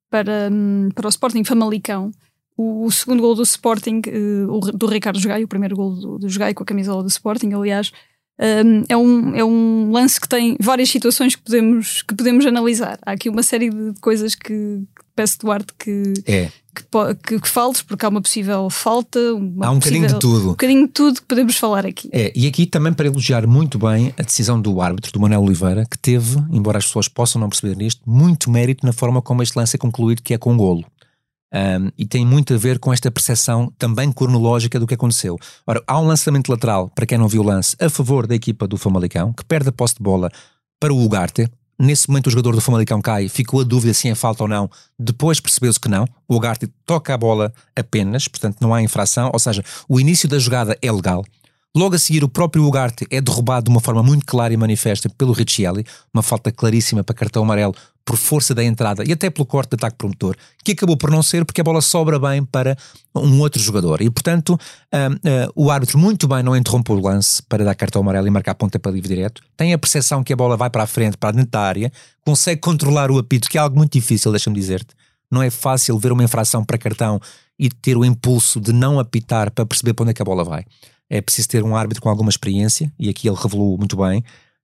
para, 0.10 0.50
hum, 0.52 0.90
para 0.96 1.06
o 1.06 1.10
Sporting 1.10 1.44
Famalicão. 1.44 2.12
O, 2.58 2.86
o 2.86 2.92
segundo 2.92 3.22
gol 3.22 3.36
do 3.36 3.44
Sporting, 3.44 4.02
uh, 4.08 4.72
do 4.72 4.88
Ricardo 4.88 5.20
Jogai, 5.20 5.44
o 5.44 5.48
primeiro 5.48 5.76
gol 5.76 5.94
do, 5.94 6.18
do 6.18 6.30
Jogai 6.30 6.56
com 6.56 6.64
a 6.64 6.66
camisola 6.66 7.04
do 7.04 7.10
Sporting, 7.10 7.54
aliás, 7.54 7.92
um, 8.40 8.84
é, 8.88 8.98
um, 8.98 9.36
é 9.36 9.44
um 9.44 9.92
lance 9.92 10.20
que 10.20 10.28
tem 10.28 10.56
várias 10.60 10.90
situações 10.90 11.36
que 11.36 11.42
podemos, 11.42 12.02
que 12.04 12.16
podemos 12.16 12.46
analisar. 12.46 13.00
Há 13.06 13.12
aqui 13.12 13.30
uma 13.30 13.44
série 13.44 13.70
de 13.70 13.94
coisas 14.00 14.36
que 14.36 14.84
peço, 15.18 15.40
Duarte, 15.40 15.74
que, 15.78 16.14
é. 16.28 16.52
que, 17.24 17.40
que, 17.40 17.50
faltes, 17.50 17.82
porque 17.82 18.06
há 18.06 18.10
uma 18.10 18.22
possível 18.22 18.70
falta. 18.70 19.20
Uma 19.34 19.66
há 19.66 19.72
um 19.72 19.80
possível, 19.80 20.02
bocadinho 20.02 20.08
de 20.08 20.20
tudo. 20.20 20.46
Um 20.46 20.52
bocadinho 20.52 20.88
de 20.88 20.94
tudo 20.94 21.22
que 21.22 21.28
podemos 21.28 21.58
falar 21.58 21.86
aqui. 21.88 22.08
É, 22.14 22.32
e 22.36 22.46
aqui 22.46 22.68
também 22.68 22.94
para 22.94 23.08
elogiar 23.08 23.48
muito 23.48 23.80
bem 23.80 24.14
a 24.18 24.22
decisão 24.22 24.62
do 24.62 24.80
árbitro, 24.80 25.12
do 25.12 25.20
Manuel 25.20 25.42
Oliveira, 25.42 25.88
que 25.90 25.98
teve, 25.98 26.38
embora 26.52 26.78
as 26.78 26.86
pessoas 26.86 27.08
possam 27.08 27.42
não 27.42 27.50
perceber 27.50 27.76
nisto, 27.76 28.02
muito 28.06 28.52
mérito 28.52 28.86
na 28.86 28.94
forma 28.94 29.22
como 29.22 29.42
este 29.42 29.58
lance 29.58 29.76
é 29.76 29.80
concluído, 29.80 30.22
que 30.22 30.36
é 30.36 30.38
com 30.38 30.56
golo. 30.56 30.86
Um, 31.52 31.90
e 31.98 32.06
tem 32.06 32.26
muito 32.26 32.54
a 32.54 32.58
ver 32.58 32.78
com 32.78 32.94
esta 32.94 33.10
percepção 33.10 33.74
também 33.80 34.12
cronológica 34.12 34.80
do 34.80 34.86
que 34.86 34.94
aconteceu. 34.94 35.38
Ora, 35.66 35.82
há 35.88 36.00
um 36.00 36.06
lançamento 36.06 36.50
lateral, 36.50 36.90
para 36.90 37.08
quem 37.08 37.18
não 37.18 37.28
viu 37.28 37.42
o 37.42 37.46
lance, 37.46 37.76
a 37.80 37.90
favor 37.90 38.28
da 38.28 38.36
equipa 38.36 38.68
do 38.68 38.78
Famalicão, 38.78 39.34
que 39.34 39.44
perde 39.46 39.70
a 39.70 39.72
posse 39.72 39.96
de 39.96 40.04
bola 40.04 40.30
para 40.80 40.94
o 40.94 41.04
Ugarte. 41.04 41.50
Nesse 41.80 42.10
momento 42.10 42.28
o 42.28 42.32
jogador 42.32 42.56
do 42.56 42.62
Famalicão 42.62 43.00
cai, 43.00 43.30
ficou 43.30 43.62
a 43.62 43.64
dúvida 43.64 43.94
se 43.94 44.10
é 44.10 44.16
falta 44.16 44.44
ou 44.44 44.50
não, 44.50 44.70
depois 44.98 45.40
percebeu-se 45.40 45.80
que 45.80 45.88
não, 45.88 46.08
o 46.28 46.36
Ugarte 46.36 46.66
toca 46.86 47.14
a 47.14 47.18
bola 47.18 47.54
apenas, 47.76 48.28
portanto 48.28 48.58
não 48.60 48.74
há 48.74 48.82
infração, 48.82 49.30
ou 49.32 49.38
seja, 49.38 49.64
o 49.88 50.00
início 50.00 50.28
da 50.28 50.40
jogada 50.40 50.76
é 50.82 50.92
legal. 50.92 51.24
Logo 51.76 51.94
a 51.94 52.00
seguir, 52.00 52.24
o 52.24 52.30
próprio 52.30 52.66
Ugarte 52.66 53.06
é 53.12 53.22
derrubado 53.22 53.66
de 53.66 53.70
uma 53.70 53.80
forma 53.80 54.02
muito 54.02 54.26
clara 54.26 54.52
e 54.52 54.58
manifesta 54.58 55.08
pelo 55.08 55.34
Riccielli, 55.34 55.86
uma 56.12 56.24
falta 56.24 56.52
claríssima 56.52 57.04
para 57.04 57.14
cartão 57.14 57.44
amarelo 57.44 57.76
por 58.08 58.16
força 58.16 58.56
da 58.56 58.64
entrada 58.64 59.04
e 59.06 59.12
até 59.12 59.30
pelo 59.30 59.46
corte 59.46 59.72
de 59.72 59.76
ataque 59.76 59.98
promotor, 59.98 60.38
que 60.64 60.72
acabou 60.72 60.96
por 60.96 61.12
não 61.12 61.22
ser 61.22 61.44
porque 61.44 61.60
a 61.60 61.64
bola 61.64 61.82
sobra 61.82 62.18
bem 62.18 62.42
para 62.42 62.78
um 63.14 63.42
outro 63.42 63.62
jogador. 63.62 64.02
E, 64.02 64.10
portanto, 64.10 64.52
uh, 64.54 65.52
o 65.54 65.70
árbitro 65.70 66.00
muito 66.00 66.26
bem 66.26 66.42
não 66.42 66.56
interrompeu 66.56 66.96
o 66.96 67.02
lance 67.02 67.44
para 67.44 67.66
dar 67.66 67.76
cartão 67.76 68.02
amarelo 68.02 68.26
e 68.26 68.30
marcar 68.30 68.56
ponta 68.56 68.80
para 68.80 68.94
livre 68.94 69.10
direto. 69.10 69.44
Tem 69.58 69.74
a 69.74 69.78
percepção 69.78 70.24
que 70.24 70.32
a 70.32 70.38
bola 70.38 70.56
vai 70.56 70.70
para 70.70 70.84
a 70.84 70.88
frente, 70.88 71.18
para 71.18 71.32
dentro 71.32 71.52
da 71.52 71.60
área, 71.60 71.92
consegue 72.26 72.62
controlar 72.62 73.12
o 73.12 73.18
apito, 73.18 73.50
que 73.50 73.58
é 73.58 73.62
algo 73.62 73.76
muito 73.76 73.92
difícil, 73.92 74.32
deixa-me 74.32 74.56
dizer-te. 74.56 74.96
Não 75.30 75.44
é 75.44 75.50
fácil 75.50 76.00
ver 76.00 76.14
uma 76.14 76.24
infração 76.24 76.64
para 76.64 76.78
cartão 76.78 77.20
e 77.60 77.70
ter 77.70 77.98
o 77.98 78.06
impulso 78.06 78.62
de 78.62 78.72
não 78.72 79.00
apitar 79.00 79.52
para 79.52 79.66
perceber 79.66 79.94
para 79.94 80.04
onde 80.04 80.12
é 80.12 80.14
que 80.14 80.22
a 80.22 80.26
bola 80.26 80.46
vai. 80.46 80.64
É 81.10 81.20
preciso 81.20 81.50
ter 81.50 81.62
um 81.62 81.76
árbitro 81.76 82.02
com 82.02 82.08
alguma 82.10 82.30
experiência, 82.30 82.90
e 82.98 83.10
aqui 83.10 83.28
ele 83.28 83.38
revelou 83.38 83.78
muito 83.78 83.98
bem, 83.98 84.24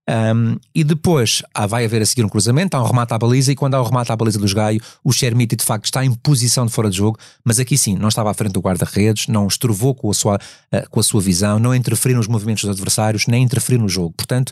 um, 0.09 0.57
e 0.75 0.83
depois 0.83 1.41
ah, 1.53 1.65
vai 1.65 1.85
haver 1.85 2.01
a 2.01 2.05
seguir 2.05 2.25
um 2.25 2.29
cruzamento, 2.29 2.75
há 2.75 2.81
um 2.81 2.85
remate 2.85 3.13
à 3.13 3.17
baliza, 3.17 3.51
e 3.51 3.55
quando 3.55 3.75
há 3.75 3.81
um 3.81 3.85
remate 3.85 4.11
à 4.11 4.15
baliza 4.15 4.37
dos 4.37 4.53
Gaio, 4.53 4.81
o 5.03 5.13
Chermiti 5.13 5.55
de 5.55 5.63
facto 5.63 5.85
está 5.85 6.03
em 6.03 6.13
posição 6.13 6.65
de 6.65 6.73
fora 6.73 6.89
de 6.89 6.97
jogo, 6.97 7.17
mas 7.43 7.59
aqui 7.59 7.77
sim, 7.77 7.95
não 7.95 8.09
estava 8.09 8.29
à 8.29 8.33
frente 8.33 8.51
do 8.51 8.59
guarda-redes, 8.59 9.27
não 9.27 9.47
estrovou 9.47 9.95
com 9.95 10.09
a, 10.09 10.13
sua, 10.13 10.35
uh, 10.35 10.89
com 10.89 10.99
a 10.99 11.03
sua 11.03 11.21
visão, 11.21 11.57
não 11.57 11.73
interferiu 11.73 12.17
nos 12.17 12.27
movimentos 12.27 12.63
dos 12.63 12.71
adversários, 12.71 13.27
nem 13.27 13.43
interferiu 13.43 13.79
no 13.79 13.87
jogo. 13.87 14.13
Portanto, 14.17 14.51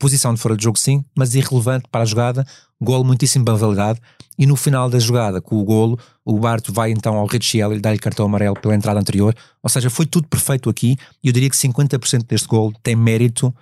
posição 0.00 0.34
de 0.34 0.40
fora 0.40 0.56
de 0.56 0.64
jogo 0.64 0.78
sim, 0.78 1.04
mas 1.14 1.34
irrelevante 1.34 1.86
para 1.90 2.02
a 2.02 2.04
jogada, 2.04 2.44
golo 2.80 3.04
muitíssimo 3.04 3.44
bem 3.44 3.56
validado, 3.56 4.00
e 4.36 4.46
no 4.46 4.56
final 4.56 4.90
da 4.90 4.98
jogada, 4.98 5.40
com 5.40 5.56
o 5.56 5.64
golo, 5.64 5.98
o 6.24 6.38
Barto 6.38 6.72
vai 6.72 6.90
então 6.90 7.16
ao 7.16 7.26
Richie 7.26 7.60
e 7.60 7.80
dá-lhe 7.80 7.98
cartão 7.98 8.26
amarelo 8.26 8.54
pela 8.60 8.74
entrada 8.74 8.98
anterior, 8.98 9.34
ou 9.62 9.70
seja, 9.70 9.90
foi 9.90 10.06
tudo 10.06 10.26
perfeito 10.28 10.68
aqui, 10.68 10.96
e 11.22 11.28
eu 11.28 11.32
diria 11.32 11.50
que 11.50 11.56
50% 11.56 12.26
deste 12.26 12.48
golo 12.48 12.72
tem 12.82 12.96
mérito 12.96 13.54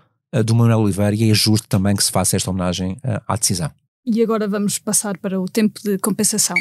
do 0.44 0.54
Manuel 0.54 0.80
Oliveira 0.80 1.14
e 1.14 1.30
é 1.30 1.34
justo 1.34 1.68
também 1.68 1.94
que 1.94 2.04
se 2.04 2.10
faça 2.10 2.36
esta 2.36 2.50
homenagem 2.50 2.98
eh, 3.02 3.20
à 3.26 3.36
decisão. 3.36 3.70
E 4.04 4.22
agora 4.22 4.46
vamos 4.46 4.78
passar 4.78 5.18
para 5.18 5.40
o 5.40 5.46
tempo 5.46 5.80
de 5.82 5.98
compensação. 5.98 6.56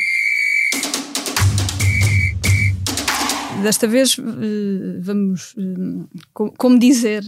Desta 3.62 3.88
vez 3.88 4.18
eh, 4.20 5.00
vamos, 5.00 5.56
como 6.58 6.78
dizer, 6.78 7.24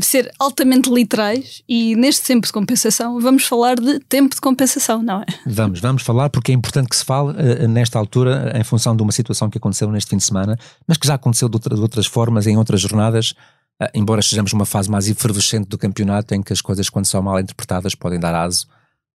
ser 0.00 0.32
altamente 0.38 0.90
literais 0.90 1.62
e 1.68 1.94
neste 1.96 2.26
tempo 2.26 2.46
de 2.46 2.52
compensação 2.52 3.20
vamos 3.20 3.44
falar 3.44 3.78
de 3.78 4.00
tempo 4.00 4.34
de 4.34 4.40
compensação, 4.40 5.02
não 5.02 5.20
é? 5.20 5.26
Vamos, 5.46 5.80
vamos 5.80 6.02
falar 6.02 6.30
porque 6.30 6.50
é 6.50 6.54
importante 6.54 6.88
que 6.88 6.96
se 6.96 7.04
fale 7.04 7.34
nesta 7.68 7.98
altura 7.98 8.52
em 8.58 8.64
função 8.64 8.96
de 8.96 9.02
uma 9.02 9.12
situação 9.12 9.50
que 9.50 9.58
aconteceu 9.58 9.90
neste 9.90 10.10
fim 10.10 10.16
de 10.16 10.24
semana, 10.24 10.56
mas 10.86 10.96
que 10.96 11.06
já 11.06 11.14
aconteceu 11.14 11.48
de 11.48 11.56
outras 11.80 12.06
formas 12.06 12.46
em 12.46 12.56
outras 12.56 12.80
jornadas 12.80 13.34
Uh, 13.82 13.88
embora 13.94 14.20
estejamos 14.20 14.52
numa 14.52 14.64
fase 14.64 14.90
mais 14.90 15.08
efervescente 15.08 15.68
do 15.68 15.76
campeonato, 15.76 16.34
em 16.34 16.42
que 16.42 16.52
as 16.52 16.60
coisas, 16.60 16.88
quando 16.88 17.06
são 17.06 17.22
mal 17.22 17.38
interpretadas, 17.38 17.94
podem 17.94 18.18
dar 18.18 18.34
aso 18.34 18.66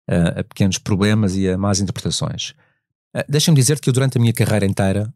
uh, 0.09 0.39
a 0.39 0.43
pequenos 0.43 0.77
problemas 0.77 1.35
e 1.35 1.47
a 1.47 1.57
más 1.57 1.79
interpretações. 1.79 2.51
Uh, 3.15 3.23
Deixa-me 3.27 3.55
dizer 3.55 3.79
que 3.79 3.89
eu, 3.89 3.93
durante 3.93 4.17
a 4.17 4.21
minha 4.21 4.33
carreira 4.33 4.65
inteira, 4.65 5.13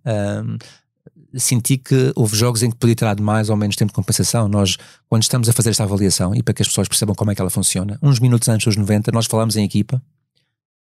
senti 1.35 1.77
que 1.77 2.11
houve 2.15 2.35
jogos 2.35 2.61
em 2.63 2.69
que 2.69 2.77
podia 2.77 2.95
ter 2.95 3.05
dado 3.05 3.23
mais 3.23 3.49
ou 3.49 3.55
menos 3.55 3.75
tempo 3.75 3.91
de 3.91 3.95
compensação. 3.95 4.47
Nós, 4.47 4.77
quando 5.09 5.23
estamos 5.23 5.49
a 5.49 5.53
fazer 5.53 5.71
esta 5.71 5.83
avaliação, 5.83 6.33
e 6.35 6.43
para 6.43 6.53
que 6.53 6.61
as 6.61 6.67
pessoas 6.67 6.87
percebam 6.87 7.15
como 7.15 7.31
é 7.31 7.35
que 7.35 7.41
ela 7.41 7.49
funciona, 7.49 7.97
uns 8.01 8.19
minutos 8.19 8.47
antes 8.49 8.65
dos 8.65 8.77
90, 8.77 9.11
nós 9.11 9.25
falamos 9.25 9.55
em 9.55 9.63
equipa, 9.63 10.01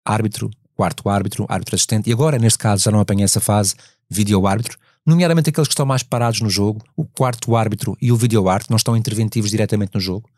árbitro, 0.04 0.50
quarto 0.74 1.08
árbitro, 1.08 1.46
árbitro 1.48 1.76
assistente, 1.76 2.10
e 2.10 2.12
agora, 2.12 2.38
neste 2.38 2.58
caso, 2.58 2.82
já 2.84 2.90
não 2.90 3.00
apanhei 3.00 3.24
essa 3.24 3.40
fase, 3.40 3.74
vídeo 4.10 4.46
árbitro, 4.46 4.78
nomeadamente 5.06 5.50
aqueles 5.50 5.68
que 5.68 5.72
estão 5.72 5.86
mais 5.86 6.02
parados 6.02 6.40
no 6.40 6.50
jogo, 6.50 6.82
o 6.96 7.04
quarto 7.04 7.56
árbitro 7.56 7.96
e 8.00 8.12
o 8.12 8.16
vídeo 8.16 8.48
árbitro 8.48 8.72
não 8.72 8.76
estão 8.76 8.96
interventivos 8.96 9.50
diretamente 9.50 9.94
no 9.94 10.00
jogo, 10.00 10.28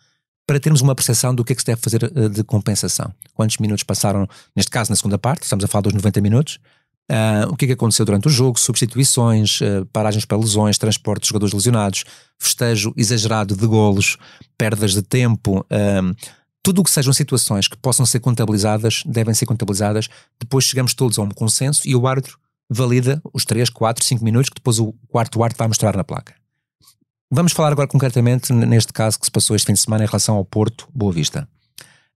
para 0.47 0.61
termos 0.61 0.81
uma 0.81 0.95
percepção 0.95 1.35
do 1.35 1.45
que 1.45 1.53
é 1.53 1.57
que 1.57 1.63
se 1.63 1.67
deve 1.67 1.81
fazer 1.81 2.05
eh, 2.05 2.29
de 2.29 2.45
compensação. 2.45 3.13
Quantos 3.35 3.57
minutos 3.59 3.83
passaram, 3.83 4.29
neste 4.55 4.71
caso 4.71 4.91
na 4.91 4.97
segunda 4.97 5.19
parte, 5.19 5.45
estamos 5.45 5.65
a 5.65 5.69
falar 5.69 5.83
dos 5.83 5.95
90 5.95 6.21
minutos, 6.21 6.59
uh, 7.11 7.51
o 7.51 7.57
que 7.57 7.65
é 7.65 7.69
que 7.69 7.75
aconteceu 7.75 8.05
durante 8.05 8.29
o 8.29 8.31
jogo, 8.31 8.59
substituições, 8.59 9.61
uh, 9.61 9.87
paragens 9.93 10.25
para 10.25 10.37
lesões, 10.37 10.77
transporte 10.77 11.23
de 11.23 11.29
jogadores 11.29 11.55
lesionados, 11.55 12.05
festejo 12.39 12.93
exagerado 12.97 13.57
de 13.57 13.67
golos, 13.67 14.19
perdas 14.59 14.93
de 14.93 15.03
tempo, 15.03 15.61
uh, 15.61 16.35
tudo 16.63 16.81
o 16.81 16.85
que 16.85 16.91
sejam 16.91 17.13
situações 17.13 17.69
que 17.69 17.77
possam 17.77 18.07
ser 18.07 18.21
contabilizadas, 18.21 19.03
devem 19.07 19.35
ser 19.35 19.47
contabilizadas, 19.47 20.09
depois 20.39 20.65
chegamos 20.65 20.95
todos 20.95 21.19
a 21.19 21.23
um 21.23 21.31
consenso 21.31 21.83
e 21.87 21.95
o 21.95 22.07
árbitro 22.07 22.39
valida 22.69 23.21
os 23.33 23.45
3, 23.45 23.71
4, 23.71 24.05
5 24.05 24.25
minutos 24.25 24.49
que 24.49 24.57
depois 24.57 24.79
o 24.79 24.93
quarto 25.09 25.43
árbitro 25.43 25.59
vai 25.59 25.69
mostrar 25.69 25.97
na 25.97 26.05
placa. 26.05 26.35
Vamos 27.31 27.53
falar 27.53 27.73
agora 27.73 27.89
concretamente 27.89 28.53
neste 28.53 28.93
caso 28.93 29.19
que 29.19 29.27
se 29.27 29.31
passou 29.31 29.57
este 29.57 29.67
fim 29.67 29.73
de 29.73 29.81
semana 29.81 30.05
em 30.05 30.07
relação 30.07 30.37
ao 30.37 30.45
Porto 30.45 30.89
Boa 30.95 31.13
Vista 31.13 31.49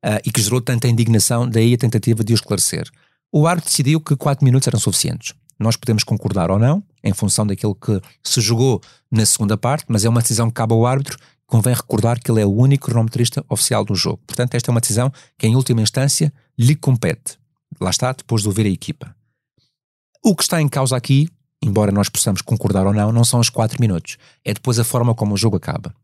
uh, 0.05 0.21
e 0.25 0.31
que 0.31 0.41
gerou 0.41 0.61
tanta 0.61 0.89
indignação, 0.89 1.49
daí 1.49 1.75
a 1.75 1.79
tentativa 1.79 2.23
de 2.23 2.33
o 2.33 2.37
esclarecer. 2.37 2.89
O 3.33 3.47
árbitro 3.47 3.71
decidiu 3.71 4.01
que 4.01 4.17
4 4.17 4.45
minutos 4.45 4.69
eram 4.69 4.79
suficientes. 4.79 5.35
Nós 5.59 5.77
podemos 5.77 6.05
concordar 6.05 6.51
ou 6.51 6.59
não, 6.59 6.83
em 7.03 7.13
função 7.13 7.47
daquilo 7.47 7.75
que 7.75 8.01
se 8.23 8.41
jogou 8.41 8.81
na 9.11 9.27
segunda 9.27 9.57
parte, 9.57 9.87
mas 9.89 10.05
é 10.05 10.09
uma 10.09 10.21
decisão 10.21 10.49
que 10.49 10.55
cabe 10.55 10.73
ao 10.73 10.87
árbitro. 10.87 11.19
Convém 11.47 11.75
recordar 11.75 12.21
que 12.21 12.31
ele 12.31 12.41
é 12.41 12.47
o 12.47 12.55
único 12.55 12.87
cronometrista 12.87 13.45
oficial 13.49 13.85
do 13.85 13.95
jogo. 13.95 14.21
Portanto, 14.27 14.55
esta 14.55 14.71
é 14.71 14.73
uma 14.73 14.81
decisão 14.81 15.13
que, 15.37 15.47
em 15.47 15.57
última 15.57 15.83
instância, 15.83 16.33
lhe 16.57 16.77
compete. 16.77 17.39
Lá 17.81 17.91
está, 17.91 18.13
depois 18.13 18.43
de 18.43 18.49
ouvir 18.49 18.67
a 18.67 18.71
equipa. 18.71 19.18
O 20.25 20.35
que 20.35 20.43
está 20.43 20.61
em 20.61 20.69
causa 20.69 20.97
aqui, 20.97 21.29
embora 21.63 21.93
nós 21.93 22.09
possamos 22.09 22.43
concordar 22.43 22.87
ou 22.87 22.93
não, 22.93 23.13
não 23.13 23.25
são 23.25 23.41
os 23.41 23.49
4 23.51 23.81
minutos. 23.81 24.17
É 24.45 24.53
depois 24.53 24.79
a 24.79 24.85
forma 24.85 25.15
como 25.15 25.35
o 25.35 25.37
jogo 25.37 25.57
acaba. 25.57 25.95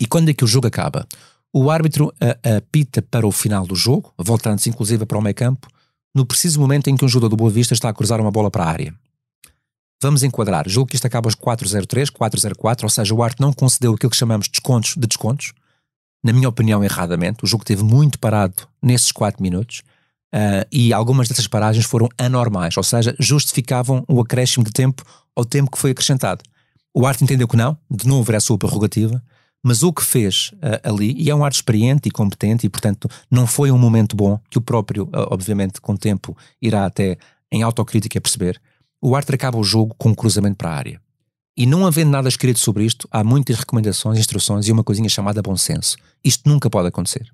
E 0.00 0.06
quando 0.06 0.28
é 0.28 0.34
que 0.34 0.44
o 0.44 0.46
jogo 0.46 0.66
acaba? 0.66 1.06
O 1.52 1.70
árbitro 1.70 2.12
apita 2.56 3.00
para 3.00 3.26
o 3.26 3.30
final 3.30 3.66
do 3.66 3.76
jogo, 3.76 4.12
voltando-se 4.18 4.68
inclusive 4.68 5.06
para 5.06 5.18
o 5.18 5.22
meio 5.22 5.34
campo, 5.34 5.68
no 6.14 6.26
preciso 6.26 6.58
momento 6.58 6.88
em 6.88 6.96
que 6.96 7.04
um 7.04 7.08
jogador 7.08 7.28
do 7.28 7.36
Boa 7.36 7.50
Vista 7.50 7.74
está 7.74 7.88
a 7.88 7.94
cruzar 7.94 8.20
uma 8.20 8.30
bola 8.30 8.50
para 8.50 8.64
a 8.64 8.68
área. 8.68 8.94
Vamos 10.02 10.22
enquadrar. 10.22 10.68
Julgo 10.68 10.90
que 10.90 10.96
isto 10.96 11.06
acaba 11.06 11.28
aos 11.28 11.34
403, 11.34 12.10
404, 12.10 12.84
ou 12.84 12.90
seja, 12.90 13.14
o 13.14 13.22
árbitro 13.22 13.46
não 13.46 13.52
concedeu 13.52 13.94
aquilo 13.94 14.10
que 14.10 14.16
chamamos 14.16 14.46
de 14.46 14.52
descontos 14.52 14.94
de 14.96 15.06
descontos. 15.06 15.52
Na 16.22 16.32
minha 16.32 16.48
opinião, 16.48 16.82
erradamente. 16.82 17.44
O 17.44 17.46
jogo 17.46 17.64
teve 17.64 17.82
muito 17.82 18.18
parado 18.18 18.66
nesses 18.82 19.12
4 19.12 19.42
minutos. 19.42 19.82
Uh, 20.34 20.66
e 20.72 20.92
algumas 20.92 21.28
dessas 21.28 21.46
paragens 21.46 21.84
foram 21.84 22.08
anormais, 22.18 22.76
ou 22.76 22.82
seja, 22.82 23.14
justificavam 23.20 24.04
o 24.08 24.20
acréscimo 24.20 24.64
de 24.64 24.72
tempo 24.72 25.04
ao 25.36 25.44
tempo 25.44 25.70
que 25.70 25.78
foi 25.78 25.92
acrescentado. 25.92 26.42
O 26.92 27.06
árbitro 27.06 27.24
entendeu 27.24 27.46
que 27.46 27.56
não, 27.56 27.78
de 27.88 28.08
novo 28.08 28.28
era 28.32 28.38
a 28.38 28.40
sua 28.40 28.58
prerrogativa, 28.58 29.22
mas 29.62 29.84
o 29.84 29.92
que 29.92 30.02
fez 30.02 30.50
uh, 30.54 30.90
ali, 30.90 31.14
e 31.16 31.30
é 31.30 31.34
um 31.34 31.44
árbitro 31.44 31.60
experiente 31.60 32.08
e 32.08 32.10
competente, 32.10 32.66
e 32.66 32.68
portanto 32.68 33.08
não 33.30 33.46
foi 33.46 33.70
um 33.70 33.78
momento 33.78 34.16
bom, 34.16 34.40
que 34.50 34.58
o 34.58 34.60
próprio, 34.60 35.04
uh, 35.04 35.30
obviamente, 35.30 35.80
com 35.80 35.92
o 35.92 35.98
tempo, 35.98 36.36
irá 36.60 36.84
até 36.84 37.16
em 37.52 37.62
autocrítica 37.62 38.20
perceber, 38.20 38.60
o 39.00 39.14
árbitro 39.14 39.36
acaba 39.36 39.56
o 39.56 39.62
jogo 39.62 39.94
com 39.96 40.08
um 40.08 40.14
cruzamento 40.14 40.56
para 40.56 40.70
a 40.70 40.74
área. 40.74 41.00
E 41.56 41.64
não 41.64 41.86
havendo 41.86 42.10
nada 42.10 42.28
escrito 42.28 42.58
sobre 42.58 42.84
isto, 42.84 43.06
há 43.08 43.22
muitas 43.22 43.56
recomendações, 43.56 44.18
instruções 44.18 44.66
e 44.66 44.72
uma 44.72 44.82
coisinha 44.82 45.08
chamada 45.08 45.40
bom 45.40 45.56
senso. 45.56 45.96
Isto 46.24 46.48
nunca 46.48 46.68
pode 46.68 46.88
acontecer. 46.88 47.32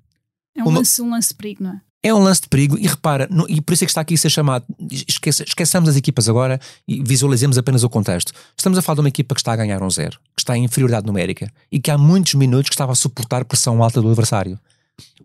É 0.55 0.63
um, 0.63 0.67
uma... 0.67 0.79
lance, 0.79 1.01
um 1.01 1.09
lance 1.09 1.33
perigo, 1.33 1.63
não 1.63 1.71
é? 1.71 1.81
É 2.03 2.11
um 2.11 2.17
lance 2.17 2.41
de 2.41 2.49
perigo 2.49 2.77
e 2.79 2.87
repara, 2.87 3.27
no, 3.29 3.45
e 3.47 3.61
por 3.61 3.73
isso 3.73 3.83
é 3.83 3.85
que 3.85 3.91
está 3.91 4.01
aqui 4.01 4.15
a 4.15 4.17
ser 4.17 4.31
chamado. 4.31 4.65
Esqueça, 4.89 5.43
esqueçamos 5.43 5.87
as 5.87 5.95
equipas 5.95 6.27
agora 6.27 6.59
e 6.87 7.03
visualizemos 7.03 7.59
apenas 7.59 7.83
o 7.83 7.89
contexto. 7.89 8.33
Estamos 8.57 8.79
a 8.79 8.81
falar 8.81 8.95
de 8.95 9.01
uma 9.01 9.09
equipa 9.09 9.35
que 9.35 9.41
está 9.41 9.53
a 9.53 9.55
ganhar 9.55 9.83
um 9.83 9.89
zero, 9.89 10.17
que 10.35 10.41
está 10.41 10.57
em 10.57 10.63
inferioridade 10.63 11.05
numérica 11.05 11.51
e 11.71 11.79
que 11.79 11.91
há 11.91 11.97
muitos 11.99 12.33
minutos 12.33 12.69
que 12.69 12.73
estava 12.73 12.91
a 12.91 12.95
suportar 12.95 13.45
pressão 13.45 13.83
alta 13.83 14.01
do 14.01 14.07
adversário. 14.07 14.59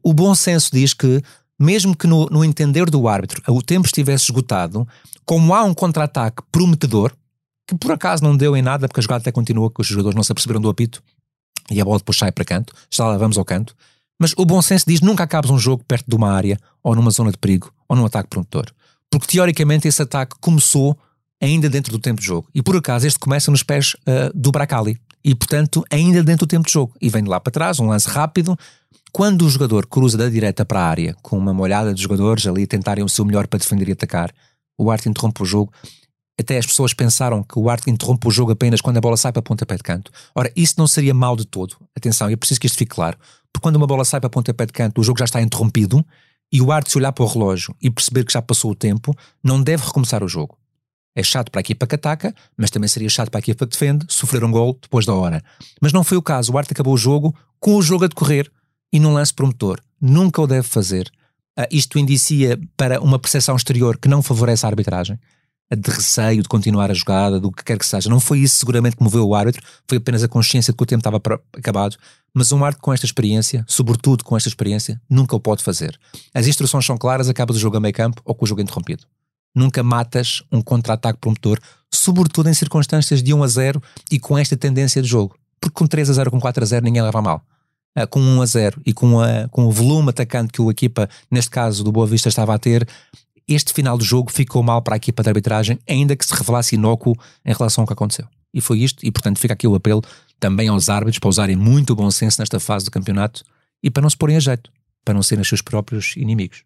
O 0.02 0.12
bom 0.12 0.35
senso 0.35 0.71
diz 0.71 0.92
que, 0.92 1.23
mesmo 1.59 1.97
que 1.97 2.06
no, 2.06 2.26
no 2.26 2.45
entender 2.45 2.90
do 2.90 3.09
árbitro 3.09 3.42
o 3.49 3.62
tempo 3.62 3.87
estivesse 3.87 4.25
esgotado, 4.25 4.87
como 5.25 5.54
há 5.54 5.64
um 5.64 5.73
contra-ataque 5.73 6.42
prometedor, 6.52 7.11
que 7.66 7.75
por 7.75 7.92
acaso 7.92 8.23
não 8.23 8.37
deu 8.37 8.54
em 8.54 8.62
nada, 8.62 8.87
porque 8.87 9.00
a 9.00 9.02
jogada 9.02 9.23
até 9.23 9.33
continua, 9.33 9.71
que 9.71 9.80
os 9.80 9.87
jogadores 9.87 10.14
não 10.14 10.23
se 10.23 10.30
aperceberam 10.30 10.61
do 10.61 10.68
apito 10.68 11.02
e 11.71 11.80
a 11.80 11.85
bola 11.85 11.99
depois 11.99 12.18
sai 12.18 12.30
para 12.30 12.45
canto, 12.45 12.75
já 12.90 13.06
lá 13.06 13.16
vamos 13.16 13.38
ao 13.38 13.45
canto 13.47 13.75
mas 14.18 14.32
o 14.37 14.44
bom 14.44 14.61
senso 14.62 14.85
diz 14.87 15.00
nunca 15.00 15.25
acabes 15.25 15.50
um 15.50 15.58
jogo 15.58 15.85
perto 15.87 16.06
de 16.08 16.16
uma 16.16 16.32
área, 16.32 16.58
ou 16.82 16.94
numa 16.94 17.11
zona 17.11 17.30
de 17.30 17.38
perigo, 17.38 17.73
ou 17.88 17.96
num 17.96 18.06
ataque 18.06 18.28
promotor. 18.28 18.66
Porque 19.11 19.26
teoricamente 19.26 19.87
esse 19.87 20.02
ataque 20.02 20.37
começou 20.40 20.96
ainda 21.40 21.68
dentro 21.68 21.92
do 21.92 21.99
tempo 21.99 22.20
de 22.20 22.26
jogo. 22.26 22.49
E 22.54 22.62
por 22.62 22.76
acaso 22.76 23.06
este 23.06 23.18
começa 23.18 23.50
nos 23.50 23.62
pés 23.62 23.94
uh, 23.94 24.32
do 24.35 24.50
Bracali. 24.50 24.99
E 25.25 25.35
portanto, 25.35 25.85
ainda 25.90 26.23
dentro 26.23 26.46
do 26.46 26.50
tempo 26.50 26.66
de 26.66 26.73
jogo. 26.73 26.94
E 27.00 27.08
vem 27.08 27.23
de 27.23 27.28
lá 27.28 27.40
para 27.40 27.50
trás, 27.50 27.80
um 27.80 27.88
lance 27.88 28.08
rápido. 28.08 28.56
Quando 29.12 29.42
o 29.46 29.50
jogador 29.50 29.87
cruza 29.87 30.16
da 30.16 30.28
direita 30.28 30.64
para 30.64 30.80
a 30.80 30.85
área, 30.85 31.16
com 31.23 31.38
uma 31.38 31.52
molhada 31.52 31.92
de 31.92 32.02
jogadores 32.02 32.46
ali 32.46 32.66
tentarem 32.66 33.04
o 33.04 33.08
seu 33.08 33.25
melhor 33.25 33.46
para 33.46 33.58
defender 33.58 33.88
e 33.88 33.92
atacar, 33.92 34.32
o 34.78 34.90
Arte 34.90 35.08
interrompe 35.08 35.42
o 35.42 35.44
jogo. 35.44 35.73
Até 36.38 36.58
as 36.58 36.66
pessoas 36.66 36.92
pensaram 36.92 37.42
que 37.42 37.58
o 37.58 37.70
Arte 37.70 37.90
interrompe 37.90 38.28
o 38.28 38.30
jogo 38.30 38.52
apenas 38.52 38.82
quando 38.82 38.99
a 38.99 39.00
bola 39.00 39.16
sai 39.16 39.32
para 39.32 39.40
a 39.40 39.42
ponta 39.42 39.64
pé 39.64 39.76
de 39.76 39.82
canto. 39.82 40.11
Ora, 40.35 40.52
isso 40.54 40.75
não 40.76 40.87
seria 40.87 41.14
mal 41.14 41.35
de 41.35 41.46
todo. 41.46 41.76
Atenção, 41.96 42.28
é 42.28 42.37
preciso 42.37 42.61
que 42.61 42.66
isto 42.66 42.76
fique 42.76 42.94
claro. 42.94 43.16
Porque 43.56 43.62
quando 43.62 43.76
uma 43.76 43.86
bola 43.86 44.04
sai 44.04 44.20
para 44.20 44.28
pontapé 44.28 44.66
de 44.66 44.72
canto, 44.75 45.00
o 45.00 45.02
jogo 45.02 45.18
já 45.18 45.25
está 45.25 45.40
interrompido 45.40 46.04
e 46.52 46.60
o 46.60 46.70
árbitro, 46.70 46.92
se 46.92 46.98
olhar 46.98 47.10
para 47.10 47.25
o 47.25 47.26
relógio 47.26 47.75
e 47.80 47.90
perceber 47.90 48.22
que 48.22 48.32
já 48.34 48.42
passou 48.42 48.70
o 48.70 48.75
tempo, 48.75 49.16
não 49.42 49.62
deve 49.62 49.82
recomeçar 49.82 50.22
o 50.22 50.28
jogo. 50.28 50.58
É 51.14 51.22
chato 51.22 51.50
para 51.50 51.60
a 51.60 51.62
equipa 51.62 51.86
que 51.86 51.94
ataca, 51.94 52.34
mas 52.54 52.68
também 52.68 52.86
seria 52.86 53.08
chato 53.08 53.30
para 53.30 53.38
a 53.38 53.40
equipa 53.40 53.66
que 53.66 53.72
defende 53.72 54.04
sofrer 54.10 54.44
um 54.44 54.50
gol 54.50 54.78
depois 54.78 55.06
da 55.06 55.14
hora. 55.14 55.42
Mas 55.80 55.90
não 55.94 56.04
foi 56.04 56.18
o 56.18 56.22
caso. 56.22 56.52
O 56.52 56.58
árbitro 56.58 56.75
acabou 56.75 56.92
o 56.92 56.98
jogo 56.98 57.34
com 57.58 57.76
o 57.76 57.82
jogo 57.82 58.04
a 58.04 58.08
decorrer 58.08 58.52
e 58.92 59.00
num 59.00 59.14
lance 59.14 59.32
promotor. 59.32 59.80
Nunca 59.98 60.42
o 60.42 60.46
deve 60.46 60.68
fazer. 60.68 61.10
Uh, 61.58 61.64
isto 61.70 61.98
indicia 61.98 62.60
para 62.76 63.00
uma 63.00 63.18
percepção 63.18 63.56
exterior 63.56 63.96
que 63.96 64.06
não 64.06 64.22
favorece 64.22 64.66
a 64.66 64.68
arbitragem 64.68 65.18
de 65.75 65.90
receio 65.90 66.42
de 66.42 66.49
continuar 66.49 66.90
a 66.90 66.94
jogada, 66.94 67.40
do 67.40 67.50
que 67.50 67.64
quer 67.64 67.78
que 67.78 67.87
seja. 67.87 68.08
Não 68.08 68.20
foi 68.20 68.38
isso 68.40 68.56
seguramente 68.56 68.96
que 68.96 69.02
moveu 69.02 69.26
o 69.26 69.35
árbitro, 69.35 69.62
foi 69.88 69.99
apenas 69.99 70.23
a 70.23 70.28
consciência 70.28 70.73
de 70.73 70.76
que 70.76 70.82
o 70.82 70.87
tempo 70.87 71.00
estava 71.00 71.20
acabado. 71.56 71.96
Mas 72.32 72.52
um 72.52 72.64
árbitro 72.64 72.82
com 72.82 72.92
esta 72.92 73.06
experiência, 73.06 73.64
sobretudo 73.66 74.23
com 74.23 74.37
esta 74.37 74.49
experiência, 74.49 75.00
nunca 75.08 75.35
o 75.35 75.40
pode 75.40 75.64
fazer. 75.64 75.99
As 76.32 76.46
instruções 76.46 76.85
são 76.85 76.96
claras, 76.96 77.28
acaba 77.28 77.52
o 77.52 77.58
jogo 77.58 77.78
a 77.78 77.80
meio 77.80 77.94
campo 77.94 78.20
ou 78.25 78.35
com 78.35 78.44
o 78.44 78.49
jogo 78.49 78.61
interrompido. 78.61 79.04
Nunca 79.54 79.82
matas 79.82 80.42
um 80.52 80.61
contra-ataque 80.61 81.18
promotor, 81.18 81.58
sobretudo 81.90 82.50
em 82.50 82.54
circunstâncias 82.54 83.23
de 83.23 83.32
1 83.32 83.42
a 83.42 83.49
0 83.49 83.82
e 84.11 84.18
com 84.18 84.37
esta 84.37 84.56
tendência 84.56 85.00
de 85.00 85.08
jogo. 85.08 85.35
Porque 85.58 85.75
com 85.75 85.87
3 85.87 86.11
a 86.11 86.12
0, 86.12 86.30
com 86.30 86.38
4 86.38 86.62
a 86.62 86.66
0, 86.66 86.85
ninguém 86.85 87.02
leva 87.02 87.23
mal. 87.23 87.42
Uh, 87.99 88.06
com 88.06 88.20
1 88.20 88.42
a 88.42 88.46
0 88.46 88.82
e 88.85 88.92
com, 88.92 89.18
a, 89.18 89.49
com 89.49 89.64
o 89.64 89.73
volume 89.73 90.11
atacante 90.11 90.52
que 90.52 90.61
o 90.61 90.70
equipa, 90.70 91.08
neste 91.30 91.50
caso 91.50 91.82
do 91.82 91.90
Boa 91.90 92.06
Vista, 92.06 92.28
estava 92.28 92.54
a 92.54 92.58
ter, 92.58 92.87
este 93.48 93.72
final 93.72 93.96
do 93.96 94.04
jogo 94.04 94.30
ficou 94.30 94.62
mal 94.62 94.82
para 94.82 94.94
a 94.94 94.96
equipa 94.96 95.22
de 95.22 95.28
arbitragem, 95.28 95.78
ainda 95.88 96.16
que 96.16 96.26
se 96.26 96.34
revelasse 96.34 96.74
inócuo 96.74 97.16
em 97.44 97.52
relação 97.52 97.82
ao 97.82 97.86
que 97.86 97.92
aconteceu. 97.92 98.26
E 98.52 98.60
foi 98.60 98.80
isto, 98.80 99.04
e 99.04 99.10
portanto 99.10 99.38
fica 99.38 99.54
aqui 99.54 99.66
o 99.66 99.75
apelo 99.75 100.02
também 100.40 100.68
aos 100.68 100.88
árbitros 100.88 101.18
para 101.18 101.28
usarem 101.28 101.56
muito 101.56 101.94
bom 101.94 102.10
senso 102.10 102.40
nesta 102.40 102.58
fase 102.58 102.84
do 102.84 102.90
campeonato 102.90 103.44
e 103.82 103.90
para 103.90 104.02
não 104.02 104.10
se 104.10 104.16
porem 104.16 104.36
a 104.36 104.40
jeito, 104.40 104.71
para 105.04 105.14
não 105.14 105.23
serem 105.23 105.42
os 105.42 105.49
seus 105.49 105.62
próprios 105.62 106.14
inimigos. 106.16 106.62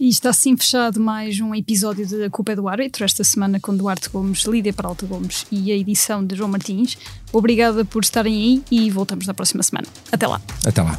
E 0.00 0.08
está 0.08 0.30
assim 0.30 0.56
fechado 0.56 1.00
mais 1.00 1.40
um 1.40 1.52
episódio 1.52 2.06
de 2.06 2.22
A 2.22 2.30
Culpa 2.30 2.52
é 2.52 2.56
do 2.56 2.68
Árbitro, 2.68 3.04
esta 3.04 3.24
semana 3.24 3.58
com 3.58 3.76
Duarte 3.76 4.08
Gomes, 4.08 4.44
Lídia 4.44 4.72
Peralta 4.72 5.04
Gomes 5.06 5.44
e 5.50 5.72
a 5.72 5.76
edição 5.76 6.24
de 6.24 6.36
João 6.36 6.48
Martins. 6.48 6.96
Obrigada 7.32 7.84
por 7.84 8.04
estarem 8.04 8.34
aí 8.34 8.62
e 8.70 8.90
voltamos 8.90 9.26
na 9.26 9.34
próxima 9.34 9.62
semana. 9.62 9.88
Até 10.12 10.26
lá. 10.28 10.40
Até 10.64 10.82
lá. 10.82 10.96